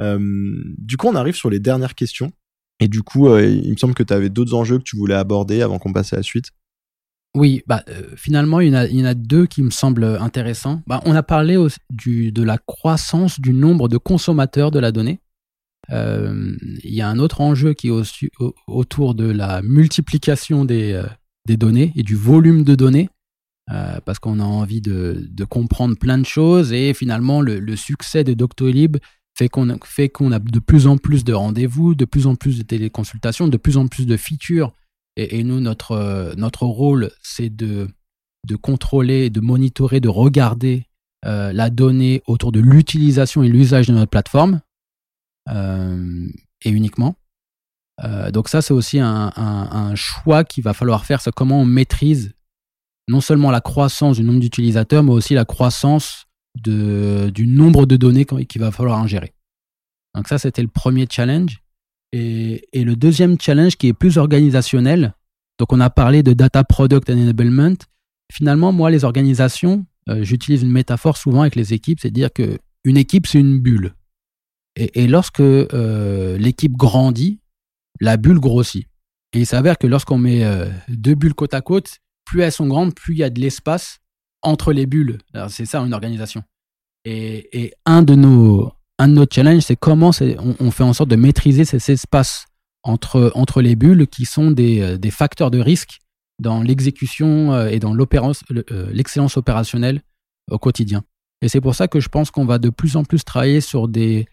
Euh, 0.00 0.18
du 0.78 0.96
coup, 0.96 1.08
on 1.08 1.14
arrive 1.14 1.34
sur 1.34 1.50
les 1.50 1.60
dernières 1.60 1.94
questions. 1.94 2.32
Et 2.80 2.88
du 2.88 3.02
coup, 3.02 3.28
euh, 3.28 3.46
il 3.46 3.70
me 3.70 3.76
semble 3.76 3.94
que 3.94 4.02
tu 4.02 4.12
avais 4.14 4.30
d'autres 4.30 4.54
enjeux 4.54 4.78
que 4.78 4.84
tu 4.84 4.96
voulais 4.96 5.14
aborder 5.14 5.60
avant 5.60 5.78
qu'on 5.78 5.92
passe 5.92 6.12
à 6.12 6.16
la 6.16 6.22
suite. 6.22 6.46
Oui, 7.36 7.62
bah, 7.66 7.84
euh, 7.88 8.02
finalement, 8.16 8.60
il 8.60 8.68
y, 8.68 8.70
en 8.70 8.78
a, 8.78 8.86
il 8.86 8.98
y, 8.98 9.02
en 9.02 9.06
a, 9.06 9.14
deux 9.14 9.46
qui 9.46 9.62
me 9.62 9.70
semblent 9.70 10.04
intéressants. 10.04 10.82
Bah, 10.86 11.00
on 11.04 11.14
a 11.14 11.22
parlé 11.22 11.56
du, 11.90 12.32
de 12.32 12.42
la 12.42 12.58
croissance 12.58 13.38
du 13.38 13.52
nombre 13.52 13.88
de 13.88 13.98
consommateurs 13.98 14.70
de 14.70 14.78
la 14.78 14.92
donnée. 14.92 15.20
Il 15.90 16.94
y 16.94 17.00
a 17.00 17.08
un 17.08 17.18
autre 17.18 17.40
enjeu 17.40 17.74
qui 17.74 17.88
est 17.88 18.30
autour 18.66 19.14
de 19.14 19.24
la 19.24 19.62
multiplication 19.62 20.64
des, 20.64 21.02
des, 21.46 21.56
données 21.56 21.92
et 21.96 22.02
du 22.02 22.14
volume 22.14 22.64
de 22.64 22.74
données, 22.74 23.08
parce 23.66 24.18
qu'on 24.18 24.40
a 24.40 24.44
envie 24.44 24.80
de, 24.80 25.28
comprendre 25.48 25.96
plein 25.96 26.18
de 26.18 26.26
choses. 26.26 26.72
Et 26.72 26.94
finalement, 26.94 27.40
le, 27.40 27.76
succès 27.76 28.24
de 28.24 28.34
Doctolib 28.34 28.98
fait 29.36 29.48
qu'on 29.48 29.78
fait 29.84 30.08
qu'on 30.08 30.32
a 30.32 30.38
de 30.38 30.58
plus 30.58 30.86
en 30.86 30.98
plus 30.98 31.24
de 31.24 31.32
rendez-vous, 31.32 31.94
de 31.94 32.04
plus 32.04 32.26
en 32.26 32.34
plus 32.34 32.58
de 32.58 32.62
téléconsultations, 32.62 33.48
de 33.48 33.56
plus 33.56 33.76
en 33.76 33.86
plus 33.86 34.06
de 34.06 34.16
features. 34.16 34.72
Et, 35.16 35.42
nous, 35.44 35.60
notre, 35.60 35.92
euh, 35.92 36.34
notre 36.36 36.64
rôle, 36.64 37.10
c'est 37.22 37.54
de, 37.54 37.88
de 38.46 38.56
contrôler, 38.56 39.30
de 39.30 39.40
monitorer, 39.40 40.00
de 40.00 40.08
regarder 40.08 40.84
euh, 41.26 41.52
la 41.52 41.68
donnée 41.68 42.22
autour 42.26 42.52
de 42.52 42.60
l'utilisation 42.60 43.42
et 43.42 43.48
l'usage 43.48 43.88
de 43.88 43.92
notre 43.92 44.10
plateforme, 44.10 44.54
euh, 44.54 44.58
et 45.50 46.70
uniquement. 46.70 47.16
donc 48.32 48.48
ça, 48.48 48.62
c'est 48.62 48.74
aussi 48.74 48.98
un, 49.00 49.94
choix 49.94 50.44
qu'il 50.44 50.64
va 50.64 50.74
falloir 50.74 51.04
faire, 51.04 51.20
c'est 51.20 51.32
comment 51.32 51.60
on 51.60 51.64
maîtrise 51.64 52.34
non 53.08 53.20
seulement 53.20 53.50
la 53.50 53.60
croissance 53.60 54.16
du 54.16 54.22
nombre 54.22 54.40
d'utilisateurs, 54.40 55.02
mais 55.02 55.12
aussi 55.12 55.34
la 55.34 55.44
croissance 55.44 56.26
de, 56.62 57.30
du 57.34 57.46
nombre 57.46 57.84
de 57.84 57.96
données 57.96 58.24
qu'il 58.24 58.60
va 58.60 58.70
falloir 58.70 58.98
ingérer. 58.98 59.32
Donc 60.14 60.28
ça, 60.28 60.38
c'était 60.38 60.62
le 60.62 60.68
premier 60.68 61.06
challenge. 61.10 61.60
Et, 62.12 62.62
le 62.74 62.96
deuxième 62.96 63.40
challenge 63.40 63.76
qui 63.76 63.88
est 63.88 63.92
plus 63.92 64.18
organisationnel, 64.18 65.14
donc 65.58 65.72
on 65.72 65.80
a 65.80 65.90
parlé 65.90 66.22
de 66.22 66.32
data 66.32 66.64
product 66.64 67.10
enablement. 67.10 67.76
Finalement, 68.32 68.72
moi, 68.72 68.90
les 68.90 69.04
organisations, 69.04 69.86
euh, 70.08 70.22
j'utilise 70.22 70.62
une 70.62 70.72
métaphore 70.72 71.16
souvent 71.16 71.42
avec 71.42 71.56
les 71.56 71.72
équipes, 71.74 72.00
c'est 72.00 72.10
dire 72.10 72.32
que 72.32 72.58
une 72.84 72.96
équipe, 72.96 73.26
c'est 73.26 73.38
une 73.38 73.60
bulle. 73.60 73.94
Et, 74.76 75.06
lorsque 75.06 75.40
euh, 75.40 76.38
l'équipe 76.38 76.72
grandit, 76.72 77.40
la 78.00 78.16
bulle 78.16 78.38
grossit. 78.38 78.86
Et 79.32 79.40
il 79.40 79.46
s'avère 79.46 79.78
que 79.78 79.86
lorsqu'on 79.86 80.18
met 80.18 80.44
euh, 80.44 80.70
deux 80.88 81.14
bulles 81.14 81.34
côte 81.34 81.54
à 81.54 81.60
côte, 81.60 81.98
plus 82.24 82.40
elles 82.42 82.52
sont 82.52 82.66
grandes, 82.66 82.94
plus 82.94 83.14
il 83.14 83.18
y 83.18 83.24
a 83.24 83.30
de 83.30 83.40
l'espace 83.40 83.98
entre 84.42 84.72
les 84.72 84.86
bulles. 84.86 85.18
C'est 85.48 85.66
ça 85.66 85.80
une 85.80 85.92
organisation. 85.92 86.42
Et, 87.04 87.74
un 87.86 88.02
de 88.02 88.14
nos 88.14 88.72
un 88.98 89.08
de 89.08 89.14
nos 89.14 89.26
challenges, 89.30 89.62
c'est 89.62 89.76
comment 89.76 90.10
on, 90.60 90.70
fait 90.70 90.82
en 90.82 90.92
sorte 90.92 91.08
de 91.08 91.16
maîtriser 91.16 91.64
ces, 91.64 91.90
espaces 91.90 92.44
entre 92.82 93.32
entre 93.34 93.62
les 93.62 93.74
bulles 93.74 94.06
qui 94.06 94.26
sont 94.26 94.50
des, 94.50 94.80
euh, 94.80 94.98
des 94.98 95.10
facteurs 95.10 95.50
de 95.50 95.58
risque 95.58 95.98
dans 96.38 96.62
l'exécution 96.62 97.66
et 97.66 97.78
dans 97.78 97.94
l'excellence 97.94 99.36
opérationnelle 99.36 100.00
au 100.50 100.58
quotidien. 100.58 101.02
Et 101.42 101.48
c'est 101.48 101.60
pour 101.60 101.74
ça 101.74 101.88
que 101.88 102.00
je 102.00 102.08
pense 102.08 102.30
qu'on 102.30 102.46
va 102.46 102.58
de 102.58 102.70
plus 102.70 102.96
en 102.96 103.04
plus 103.04 103.24
travailler 103.24 103.60
sur 103.60 103.88
des 103.88 104.26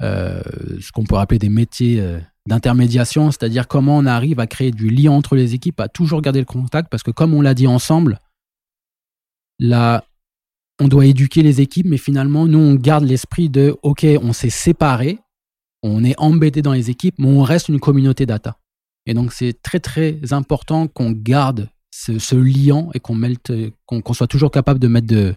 ce 0.00 0.92
qu'on 0.92 1.04
pourrait 1.04 1.22
appeler 1.22 1.38
des 1.38 1.48
métiers 1.48 2.02
d'intermédiation, 2.46 3.30
c'est-à-dire 3.30 3.68
comment 3.68 3.96
on 3.96 4.06
arrive 4.06 4.40
à 4.40 4.46
créer 4.46 4.72
du 4.72 4.90
lien 4.90 5.12
entre 5.12 5.36
les 5.36 5.54
équipes, 5.54 5.80
à 5.80 5.88
toujours 5.88 6.20
garder 6.22 6.40
le 6.40 6.46
contact, 6.46 6.88
parce 6.90 7.02
que 7.02 7.10
comme 7.10 7.34
on 7.34 7.40
l'a 7.40 7.54
dit 7.54 7.66
ensemble, 7.66 8.18
là, 9.58 10.04
on 10.80 10.88
doit 10.88 11.06
éduquer 11.06 11.42
les 11.42 11.60
équipes, 11.60 11.86
mais 11.86 11.98
finalement, 11.98 12.46
nous, 12.46 12.58
on 12.58 12.74
garde 12.74 13.04
l'esprit 13.04 13.48
de, 13.48 13.76
OK, 13.82 14.04
on 14.22 14.32
s'est 14.32 14.50
séparés, 14.50 15.20
on 15.82 16.02
est 16.04 16.18
embêté 16.18 16.62
dans 16.62 16.72
les 16.72 16.90
équipes, 16.90 17.14
mais 17.18 17.28
on 17.28 17.42
reste 17.42 17.68
une 17.68 17.80
communauté 17.80 18.26
data. 18.26 18.58
Et 19.06 19.14
donc, 19.14 19.32
c'est 19.32 19.60
très, 19.62 19.80
très 19.80 20.32
important 20.32 20.88
qu'on 20.88 21.12
garde 21.12 21.68
ce, 21.92 22.34
lien 22.34 22.88
et 22.94 23.00
qu'on 23.00 24.14
soit 24.14 24.26
toujours 24.26 24.50
capable 24.50 24.80
de 24.80 24.88
mettre 24.88 25.06
de 25.06 25.36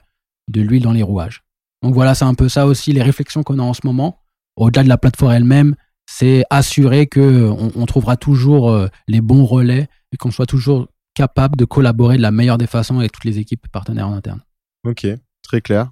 l'huile 0.53 0.83
dans 0.83 0.93
les 0.93 1.03
rouages. 1.03 1.43
Donc 1.83 1.93
voilà, 1.93 2.15
c'est 2.15 2.25
un 2.25 2.33
peu 2.33 2.49
ça 2.49 2.65
aussi 2.65 2.93
les 2.93 3.03
réflexions 3.03 3.43
qu'on 3.43 3.59
a 3.59 3.63
en 3.63 3.73
ce 3.73 3.81
moment. 3.83 4.19
Au-delà 4.55 4.83
de 4.83 4.89
la 4.89 4.97
plateforme 4.97 5.33
elle-même, 5.33 5.75
c'est 6.05 6.43
assurer 6.49 7.07
que 7.07 7.49
on, 7.49 7.85
trouvera 7.85 8.15
toujours 8.15 8.71
euh, 8.71 8.87
les 9.07 9.21
bons 9.21 9.45
relais 9.45 9.87
et 10.11 10.17
qu'on 10.17 10.31
soit 10.31 10.45
toujours 10.45 10.87
capable 11.13 11.57
de 11.57 11.65
collaborer 11.65 12.17
de 12.17 12.21
la 12.21 12.31
meilleure 12.31 12.57
des 12.57 12.67
façons 12.67 12.99
avec 12.99 13.11
toutes 13.11 13.25
les 13.25 13.39
équipes 13.39 13.67
partenaires 13.71 14.07
en 14.07 14.13
interne. 14.13 14.41
Ok, 14.85 15.07
très 15.41 15.61
clair, 15.61 15.91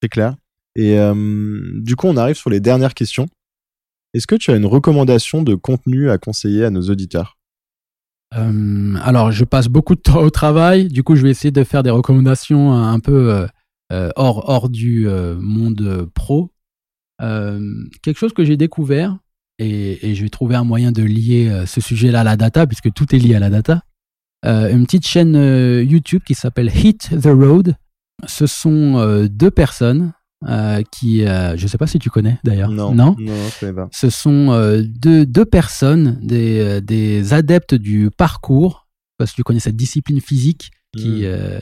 très 0.00 0.08
clair. 0.08 0.34
Et 0.76 0.98
euh, 0.98 1.80
du 1.80 1.96
coup, 1.96 2.06
on 2.06 2.16
arrive 2.16 2.36
sur 2.36 2.50
les 2.50 2.60
dernières 2.60 2.94
questions. 2.94 3.26
Est-ce 4.12 4.26
que 4.26 4.34
tu 4.34 4.50
as 4.50 4.56
une 4.56 4.66
recommandation 4.66 5.42
de 5.42 5.54
contenu 5.54 6.10
à 6.10 6.18
conseiller 6.18 6.64
à 6.64 6.70
nos 6.70 6.82
auditeurs? 6.82 7.38
Euh, 8.34 8.94
Alors, 9.02 9.32
je 9.32 9.44
passe 9.44 9.68
beaucoup 9.68 9.94
de 9.94 10.00
temps 10.00 10.20
au 10.20 10.30
travail. 10.30 10.88
Du 10.88 11.02
coup, 11.02 11.16
je 11.16 11.22
vais 11.22 11.30
essayer 11.30 11.50
de 11.50 11.64
faire 11.64 11.82
des 11.82 11.90
recommandations 11.90 12.72
un 12.72 13.00
peu 13.00 13.46
hors, 13.90 14.48
hors 14.48 14.68
du 14.68 15.08
monde 15.08 16.08
pro. 16.14 16.52
Quelque 17.20 18.18
chose 18.18 18.32
que 18.32 18.44
j'ai 18.44 18.56
découvert, 18.56 19.18
et, 19.60 20.14
je 20.14 20.22
vais 20.22 20.28
trouver 20.28 20.56
un 20.56 20.64
moyen 20.64 20.90
de 20.90 21.02
lier 21.02 21.48
euh, 21.48 21.66
ce 21.66 21.80
sujet-là 21.80 22.20
à 22.20 22.24
la 22.24 22.36
data, 22.36 22.66
puisque 22.66 22.92
tout 22.92 23.14
est 23.14 23.18
lié 23.18 23.34
à 23.34 23.40
la 23.40 23.50
data. 23.50 23.82
Euh, 24.46 24.72
une 24.72 24.86
petite 24.86 25.06
chaîne 25.06 25.36
euh, 25.36 25.84
YouTube 25.84 26.22
qui 26.24 26.34
s'appelle 26.34 26.70
Hit 26.74 27.10
the 27.20 27.26
Road. 27.26 27.74
Ce 28.26 28.46
sont 28.46 29.26
deux 29.30 29.50
personnes 29.50 30.12
qui, 30.90 31.20
je 31.24 31.62
ne 31.62 31.68
sais 31.68 31.78
pas 31.78 31.86
si 31.86 31.98
tu 31.98 32.10
connais 32.10 32.38
d'ailleurs. 32.44 32.70
Non, 32.70 32.94
non, 32.94 33.16
non, 33.18 33.34
je 33.48 33.60
connais 33.60 33.72
pas. 33.72 33.88
Ce 33.92 34.10
sont 34.10 34.82
deux, 34.84 35.24
deux 35.24 35.46
personnes, 35.46 36.18
des, 36.22 36.82
des 36.82 37.32
adeptes 37.32 37.74
du 37.74 38.10
parcours, 38.10 38.88
parce 39.16 39.30
que 39.30 39.36
tu 39.36 39.42
connais 39.42 39.60
cette 39.60 39.76
discipline 39.76 40.20
physique 40.20 40.70
qui, 40.94 41.24
hmm. 41.24 41.60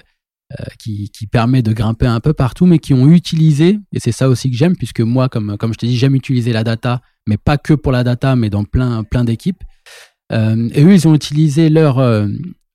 Euh, 0.58 0.64
qui, 0.78 1.11
permet 1.30 1.61
de 1.61 1.74
grimper 1.74 2.06
un 2.06 2.20
peu 2.20 2.32
partout, 2.32 2.64
mais 2.64 2.78
qui 2.78 2.94
ont 2.94 3.06
utilisé, 3.06 3.80
et 3.92 4.00
c'est 4.00 4.12
ça 4.12 4.30
aussi 4.30 4.50
que 4.50 4.56
j'aime, 4.56 4.76
puisque 4.76 5.02
moi, 5.02 5.28
comme, 5.28 5.54
je 5.61 5.76
t'ai 5.76 5.87
dit, 5.87 5.98
j'aime 5.98 6.14
utiliser 6.14 6.54
la 6.54 6.64
data, 6.64 7.02
mais 7.26 7.37
pas 7.37 7.58
que 7.58 7.74
pour 7.74 7.92
la 7.92 8.02
data, 8.02 8.34
mais 8.34 8.48
dans 8.48 8.64
plein, 8.64 9.04
plein 9.04 9.24
d'équipes. 9.24 9.62
Euh, 10.32 10.70
et 10.72 10.84
eux, 10.84 10.94
ils 10.94 11.06
ont 11.06 11.14
utilisé 11.14 11.68
leur, 11.68 11.98
euh, 11.98 12.28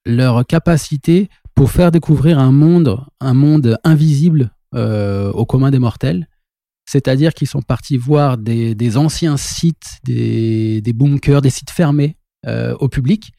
leur 0.06 0.46
capacité 0.46 1.30
pour 1.56 1.72
faire 1.72 1.90
découvrir 1.90 2.38
un 2.38 2.52
monde, 2.52 3.00
un 3.20 3.34
monde 3.34 3.80
invisible 3.84 4.52
au 4.76 5.46
commun 5.48 5.72
des 5.72 5.80
mortels. 5.80 6.28
C'est-à-dire 6.86 7.34
qu'ils 7.34 7.48
sont 7.48 7.64
partis 7.64 7.98
voir 7.98 8.38
des, 8.38 8.98
anciens 8.98 9.38
sites, 9.38 10.00
des, 10.04 10.94
bunkers, 10.94 11.42
des 11.42 11.50
sites 11.50 11.72
fermés 11.72 12.18
au 12.46 12.88
public, 12.88 13.34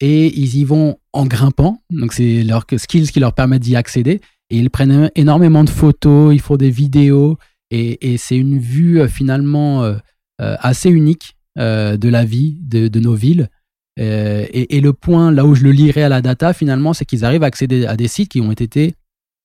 et 0.00 0.26
ils 0.38 0.56
y 0.56 0.64
vont 0.64 0.98
en 1.12 1.26
grimpant. 1.26 1.80
Donc, 1.90 2.12
c'est 2.12 2.42
leur 2.42 2.64
skills 2.76 3.08
qui 3.08 3.20
leur 3.20 3.34
permettent 3.34 3.62
d'y 3.62 3.76
accéder. 3.76 4.20
Et 4.50 4.58
ils 4.58 4.70
prennent 4.70 5.10
énormément 5.14 5.64
de 5.64 5.70
photos, 5.70 6.34
ils 6.34 6.40
font 6.40 6.56
des 6.56 6.70
vidéos. 6.70 7.38
Et, 7.70 8.16
c'est 8.18 8.36
une 8.36 8.58
vue 8.58 9.00
euh, 9.00 9.08
finalement 9.08 9.82
euh, 9.82 9.96
euh, 10.40 10.56
assez 10.60 10.88
unique 10.88 11.34
de 11.58 12.08
la 12.08 12.24
vie 12.26 12.58
de, 12.60 13.00
nos 13.00 13.14
villes. 13.14 13.48
Et, 13.96 14.80
le 14.80 14.92
point 14.92 15.32
là 15.32 15.46
où 15.46 15.54
je 15.54 15.64
le 15.64 15.72
lirai 15.72 16.02
à 16.02 16.10
la 16.10 16.20
data, 16.20 16.52
finalement, 16.52 16.92
c'est 16.92 17.06
qu'ils 17.06 17.24
arrivent 17.24 17.44
à 17.44 17.46
accéder 17.46 17.86
à 17.86 17.96
des 17.96 18.08
sites 18.08 18.30
qui 18.30 18.42
ont 18.42 18.52
été 18.52 18.94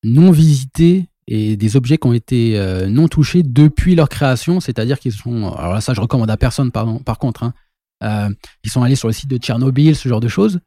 non 0.04 0.30
visités 0.30 1.06
et 1.26 1.56
des 1.56 1.74
objets 1.74 1.96
qui 1.96 2.06
ont 2.06 2.12
été 2.12 2.60
non 2.86 3.08
touchés 3.08 3.42
depuis 3.42 3.94
leur 3.94 4.10
création. 4.10 4.60
C'est-à-dire 4.60 4.98
qu'ils 4.98 5.12
sont. 5.12 5.54
Alors 5.54 5.72
là, 5.72 5.80
ça, 5.80 5.94
je 5.94 6.02
recommande 6.02 6.28
à 6.28 6.36
personne, 6.36 6.70
pardon, 6.70 6.98
par 6.98 7.18
contre. 7.18 7.44
Hein, 7.44 7.54
ils 8.02 8.70
sont 8.70 8.82
allés 8.82 8.96
sur 8.96 9.08
le 9.08 9.14
site 9.14 9.30
de 9.30 9.36
Tchernobyl, 9.36 9.96
ce 9.96 10.08
genre 10.08 10.20
de 10.20 10.28
choses. 10.28 10.60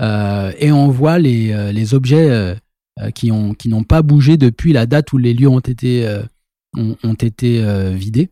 Euh, 0.00 0.52
et 0.58 0.72
on 0.72 0.88
voit 0.88 1.18
les, 1.18 1.52
euh, 1.52 1.94
objets 1.96 2.56
qui 3.14 3.32
ont 3.32 3.54
qui 3.54 3.68
n'ont 3.68 3.84
pas 3.84 4.02
bougé 4.02 4.36
depuis 4.36 4.72
la 4.72 4.86
date 4.86 5.12
où 5.12 5.18
les 5.18 5.32
lieux 5.32 5.48
ont 5.48 5.60
été 5.60 6.06
ont, 6.76 6.96
vidés. 7.94 8.30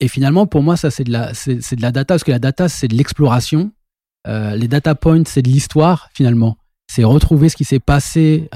Et 0.00 0.08
finalement, 0.08 0.46
pour 0.46 0.62
moi, 0.62 0.76
ça 0.76 0.90
c'est 0.90 1.04
de 1.04 1.12
la 1.12 1.92
data 1.92 2.04
parce 2.14 2.24
que 2.24 2.30
la 2.30 2.38
data 2.38 2.68
c'est 2.68 2.88
de 2.88 2.96
l'exploration. 2.96 3.72
les 4.26 4.68
data 4.68 4.94
points 4.94 5.22
c'est 5.26 5.42
de 5.42 5.48
l'histoire 5.48 6.08
finalement. 6.14 6.56
C'est 6.92 7.04
retrouver 7.04 7.48
ce 7.48 7.56
qui 7.56 7.64
s'est 7.64 7.78
passé. 7.78 8.48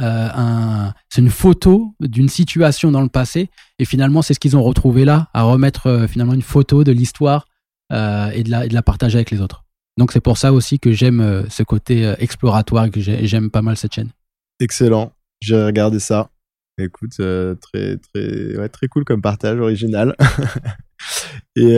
c'est 1.09 1.21
une 1.21 1.31
photo 1.31 1.95
d'une 2.01 2.29
situation 2.29 2.91
dans 2.91 3.03
le 3.03 3.09
passé. 3.09 3.49
Et 3.79 3.85
finalement, 3.85 4.23
c'est 4.23 4.35
ce 4.35 4.41
qu'ils 4.41 4.57
ont 4.57 4.63
retrouvé 4.63 5.05
là, 5.05 5.29
à 5.35 5.43
remettre 5.43 6.07
finalement 6.09 6.35
une 6.35 6.43
photo 6.43 6.83
de 6.83 6.93
l'histoire 6.93 7.47
euh, 7.95 8.31
et, 8.31 8.43
de 8.43 8.51
la, 8.51 8.67
de 8.67 8.75
la 8.75 8.83
partager 8.83 9.19
avec 9.19 9.31
les 9.31 9.41
autres. 9.41 9.65
Donc 9.97 10.11
c'est 10.11 10.21
pour 10.21 10.37
ça 10.37 10.53
aussi 10.53 10.81
que 10.81 10.93
j'aime 10.93 11.21
euh, 11.21 11.49
ce 11.49 11.63
côté 11.63 12.05
euh, 12.05 12.17
exploratoire 12.19 12.91
que 12.91 13.01
j'aime 13.01 13.51
pas 13.51 13.63
mal 13.63 13.77
cette 13.77 13.95
chaîne. 13.95 14.11
Excellent, 14.59 15.13
j'ai 15.41 15.63
regardé 15.63 16.01
ça. 16.01 16.31
Écoute, 16.77 17.13
très 17.19 17.97
très 17.99 18.57
ouais, 18.57 18.69
très 18.69 18.89
cool 18.89 19.05
comme 19.05 19.23
partage 19.23 19.61
original. 19.61 20.17
et 21.57 21.77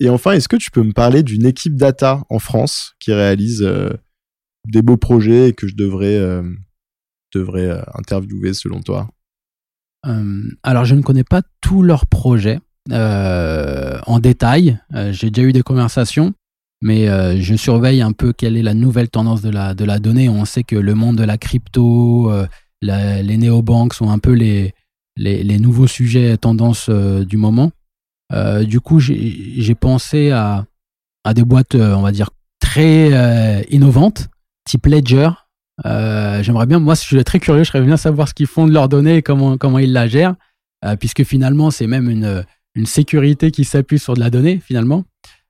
et 0.00 0.08
enfin, 0.08 0.32
est-ce 0.32 0.48
que 0.48 0.56
tu 0.56 0.72
peux 0.72 0.82
me 0.82 0.92
parler 0.92 1.22
d'une 1.22 1.46
équipe 1.46 1.76
data 1.76 2.22
en 2.28 2.40
France 2.40 2.94
qui 2.98 3.12
réalise 3.12 3.64
des 4.66 4.82
beaux 4.82 4.96
projets 4.96 5.50
et 5.50 5.52
que 5.52 5.68
je 5.68 5.76
devrais 5.76 6.18
devrais 7.32 7.84
interviewer 7.94 8.52
selon 8.52 8.80
toi? 8.80 9.10
Alors, 10.64 10.84
je 10.84 10.96
ne 10.96 11.02
connais 11.02 11.22
pas 11.22 11.42
tous 11.60 11.84
leurs 11.84 12.06
projets. 12.06 12.58
Euh, 12.90 13.98
en 14.06 14.18
détail. 14.18 14.78
Euh, 14.94 15.12
j'ai 15.12 15.30
déjà 15.30 15.46
eu 15.46 15.52
des 15.52 15.62
conversations, 15.62 16.32
mais 16.80 17.08
euh, 17.08 17.38
je 17.38 17.54
surveille 17.54 18.00
un 18.00 18.12
peu 18.12 18.32
quelle 18.32 18.56
est 18.56 18.62
la 18.62 18.72
nouvelle 18.72 19.10
tendance 19.10 19.42
de 19.42 19.50
la, 19.50 19.74
de 19.74 19.84
la 19.84 19.98
donnée. 19.98 20.28
On 20.28 20.44
sait 20.46 20.62
que 20.62 20.76
le 20.76 20.94
monde 20.94 21.16
de 21.16 21.24
la 21.24 21.36
crypto, 21.36 22.32
les 22.80 23.36
néobanques 23.36 23.94
sont 23.94 24.10
un 24.10 24.18
peu 24.18 24.32
les, 24.32 24.74
les, 25.16 25.42
les 25.44 25.58
nouveaux 25.58 25.86
sujets 25.86 26.36
tendances 26.38 26.88
du 26.88 27.36
moment. 27.36 27.72
du 28.62 28.80
coup, 28.80 29.00
j'ai 29.00 29.74
pensé 29.74 30.30
à, 30.30 30.64
à 31.24 31.34
des 31.34 31.44
boîtes, 31.44 31.74
on 31.74 32.02
va 32.02 32.12
dire, 32.12 32.30
très 32.60 33.66
innovantes, 33.70 34.28
type 34.64 34.86
Ledger. 34.86 35.30
J'aimerais 35.84 36.66
bien, 36.66 36.78
moi, 36.78 36.94
je 36.94 37.00
suis 37.00 37.24
très 37.24 37.38
curieux, 37.38 37.64
je 37.64 37.68
serais 37.68 37.82
bien 37.82 37.98
savoir 37.98 38.28
ce 38.28 38.34
qu'ils 38.34 38.46
font 38.46 38.66
de 38.66 38.72
leurs 38.72 38.88
données 38.88 39.16
et 39.16 39.22
comment, 39.22 39.58
comment 39.58 39.78
ils 39.78 39.92
la 39.92 40.06
gèrent, 40.08 40.36
puisque 41.00 41.24
finalement, 41.24 41.70
c'est 41.70 41.86
même 41.86 42.08
une, 42.08 42.44
une 42.74 42.86
sécurité 42.86 43.50
qui 43.50 43.64
s'appuie 43.64 43.98
sur 43.98 44.14
de 44.14 44.20
la 44.20 44.30
donnée 44.30 44.60
finalement, 44.64 45.04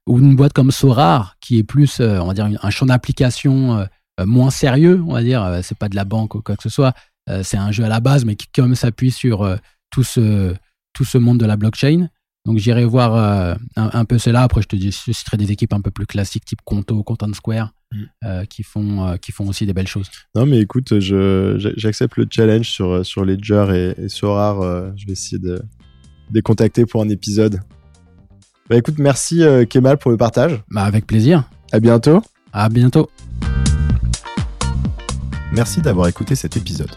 ou 0.09 0.19
une 0.19 0.35
boîte 0.35 0.55
comme 0.55 0.71
Sorar 0.71 1.37
qui 1.41 1.59
est 1.59 1.63
plus, 1.63 2.01
euh, 2.01 2.19
on 2.21 2.27
va 2.27 2.35
dire, 2.35 2.49
un 2.61 2.71
champ 2.71 2.87
d'application 2.87 3.79
euh, 3.79 4.27
moins 4.27 4.51
sérieux, 4.51 5.03
on 5.07 5.13
va 5.13 5.23
dire, 5.23 5.45
euh, 5.45 5.61
c'est 5.63 5.77
pas 5.77 5.89
de 5.89 5.95
la 5.95 6.05
banque 6.05 6.35
ou 6.35 6.43
quoi 6.43 6.57
que 6.57 6.63
ce 6.63 6.71
soit, 6.71 6.95
c'est 7.43 7.59
un 7.59 7.71
jeu 7.71 7.85
à 7.85 7.89
la 7.89 8.01
base, 8.01 8.25
mais 8.25 8.37
qui 8.37 8.47
quand 8.55 8.63
même 8.63 8.75
s'appuie 8.75 9.11
sur 9.11 9.47
tout 9.91 10.03
ce 10.03 10.55
tout 10.95 11.05
ce 11.05 11.19
monde 11.19 11.39
de 11.39 11.45
la 11.45 11.59
blockchain. 11.59 12.09
Donc 12.47 12.57
j'irai 12.57 12.87
voir 12.87 13.59
un, 13.77 14.05
peu 14.07 14.17
cela. 14.17 14.45
Après, 14.45 14.63
je 14.63 14.67
te 14.67 14.77
dis, 14.77 14.93
je 14.93 15.13
citerai 15.13 15.37
des 15.37 15.53
équipes 15.53 15.75
un 15.75 15.83
peu 15.83 15.91
plus 15.91 16.07
classiques, 16.07 16.47
type 16.47 16.61
Conto, 16.65 17.03
Content 17.03 17.35
Square, 17.35 17.75
mm. 17.93 18.47
qui 18.47 18.63
font 18.63 19.19
qui 19.21 19.33
font 19.33 19.47
aussi 19.47 19.67
des 19.67 19.75
belles 19.75 19.87
choses. 19.87 20.09
Non, 20.35 20.47
mais 20.47 20.59
écoute, 20.59 20.99
j'accepte 21.01 22.17
le 22.17 22.27
challenge 22.31 22.71
sur 22.71 23.05
sur 23.05 23.27
Ledger 23.27 23.95
et, 23.99 24.05
et 24.05 24.09
Sorar. 24.09 24.63
je 24.97 25.05
vais 25.05 25.13
essayer 25.13 25.39
de, 25.39 25.61
de 26.31 26.41
contacter 26.41 26.87
pour 26.87 27.03
un 27.03 27.09
épisode. 27.09 27.61
Bah 28.69 28.77
écoute, 28.77 28.97
merci 28.99 29.43
euh, 29.43 29.65
Kemal 29.65 29.99
pour 29.99 30.11
le 30.11 30.17
partage. 30.17 30.63
Bah 30.71 30.83
avec 30.83 31.07
plaisir. 31.07 31.45
À 31.73 31.81
bientôt. 31.81 32.23
À 32.53 32.69
bientôt. 32.69 33.09
Merci 35.53 35.81
d'avoir 35.81 36.09
écouté 36.09 36.35
cet 36.35 36.57
épisode. 36.57 36.91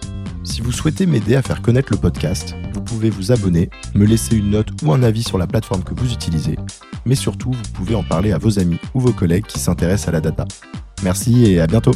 Si 0.44 0.62
vous 0.62 0.72
souhaitez 0.72 1.06
m'aider 1.06 1.36
à 1.36 1.42
faire 1.42 1.62
connaître 1.62 1.90
le 1.92 1.98
podcast, 1.98 2.56
vous 2.74 2.82
pouvez 2.82 3.10
vous 3.10 3.32
abonner, 3.32 3.70
me 3.96 4.06
laisser 4.06 4.36
une 4.36 4.50
note 4.50 4.70
ou 4.84 4.92
un 4.92 5.04
avis 5.04 5.24
sur 5.24 5.38
la 5.38 5.48
plateforme 5.48 5.84
que 5.84 5.94
vous 5.94 6.12
utilisez, 6.12 6.58
mais 7.06 7.16
surtout 7.16 7.52
vous 7.52 7.72
pouvez 7.74 7.96
en 7.96 8.04
parler 8.04 8.32
à 8.32 8.38
vos 8.38 8.60
amis 8.60 8.80
ou 8.94 9.00
vos 9.00 9.14
collègues 9.14 9.46
qui 9.46 9.60
s'intéressent 9.60 10.10
à 10.10 10.12
la 10.12 10.22
data. 10.22 10.46
Merci 11.04 11.46
et 11.46 11.62
à 11.62 11.68
bientôt 11.68 11.94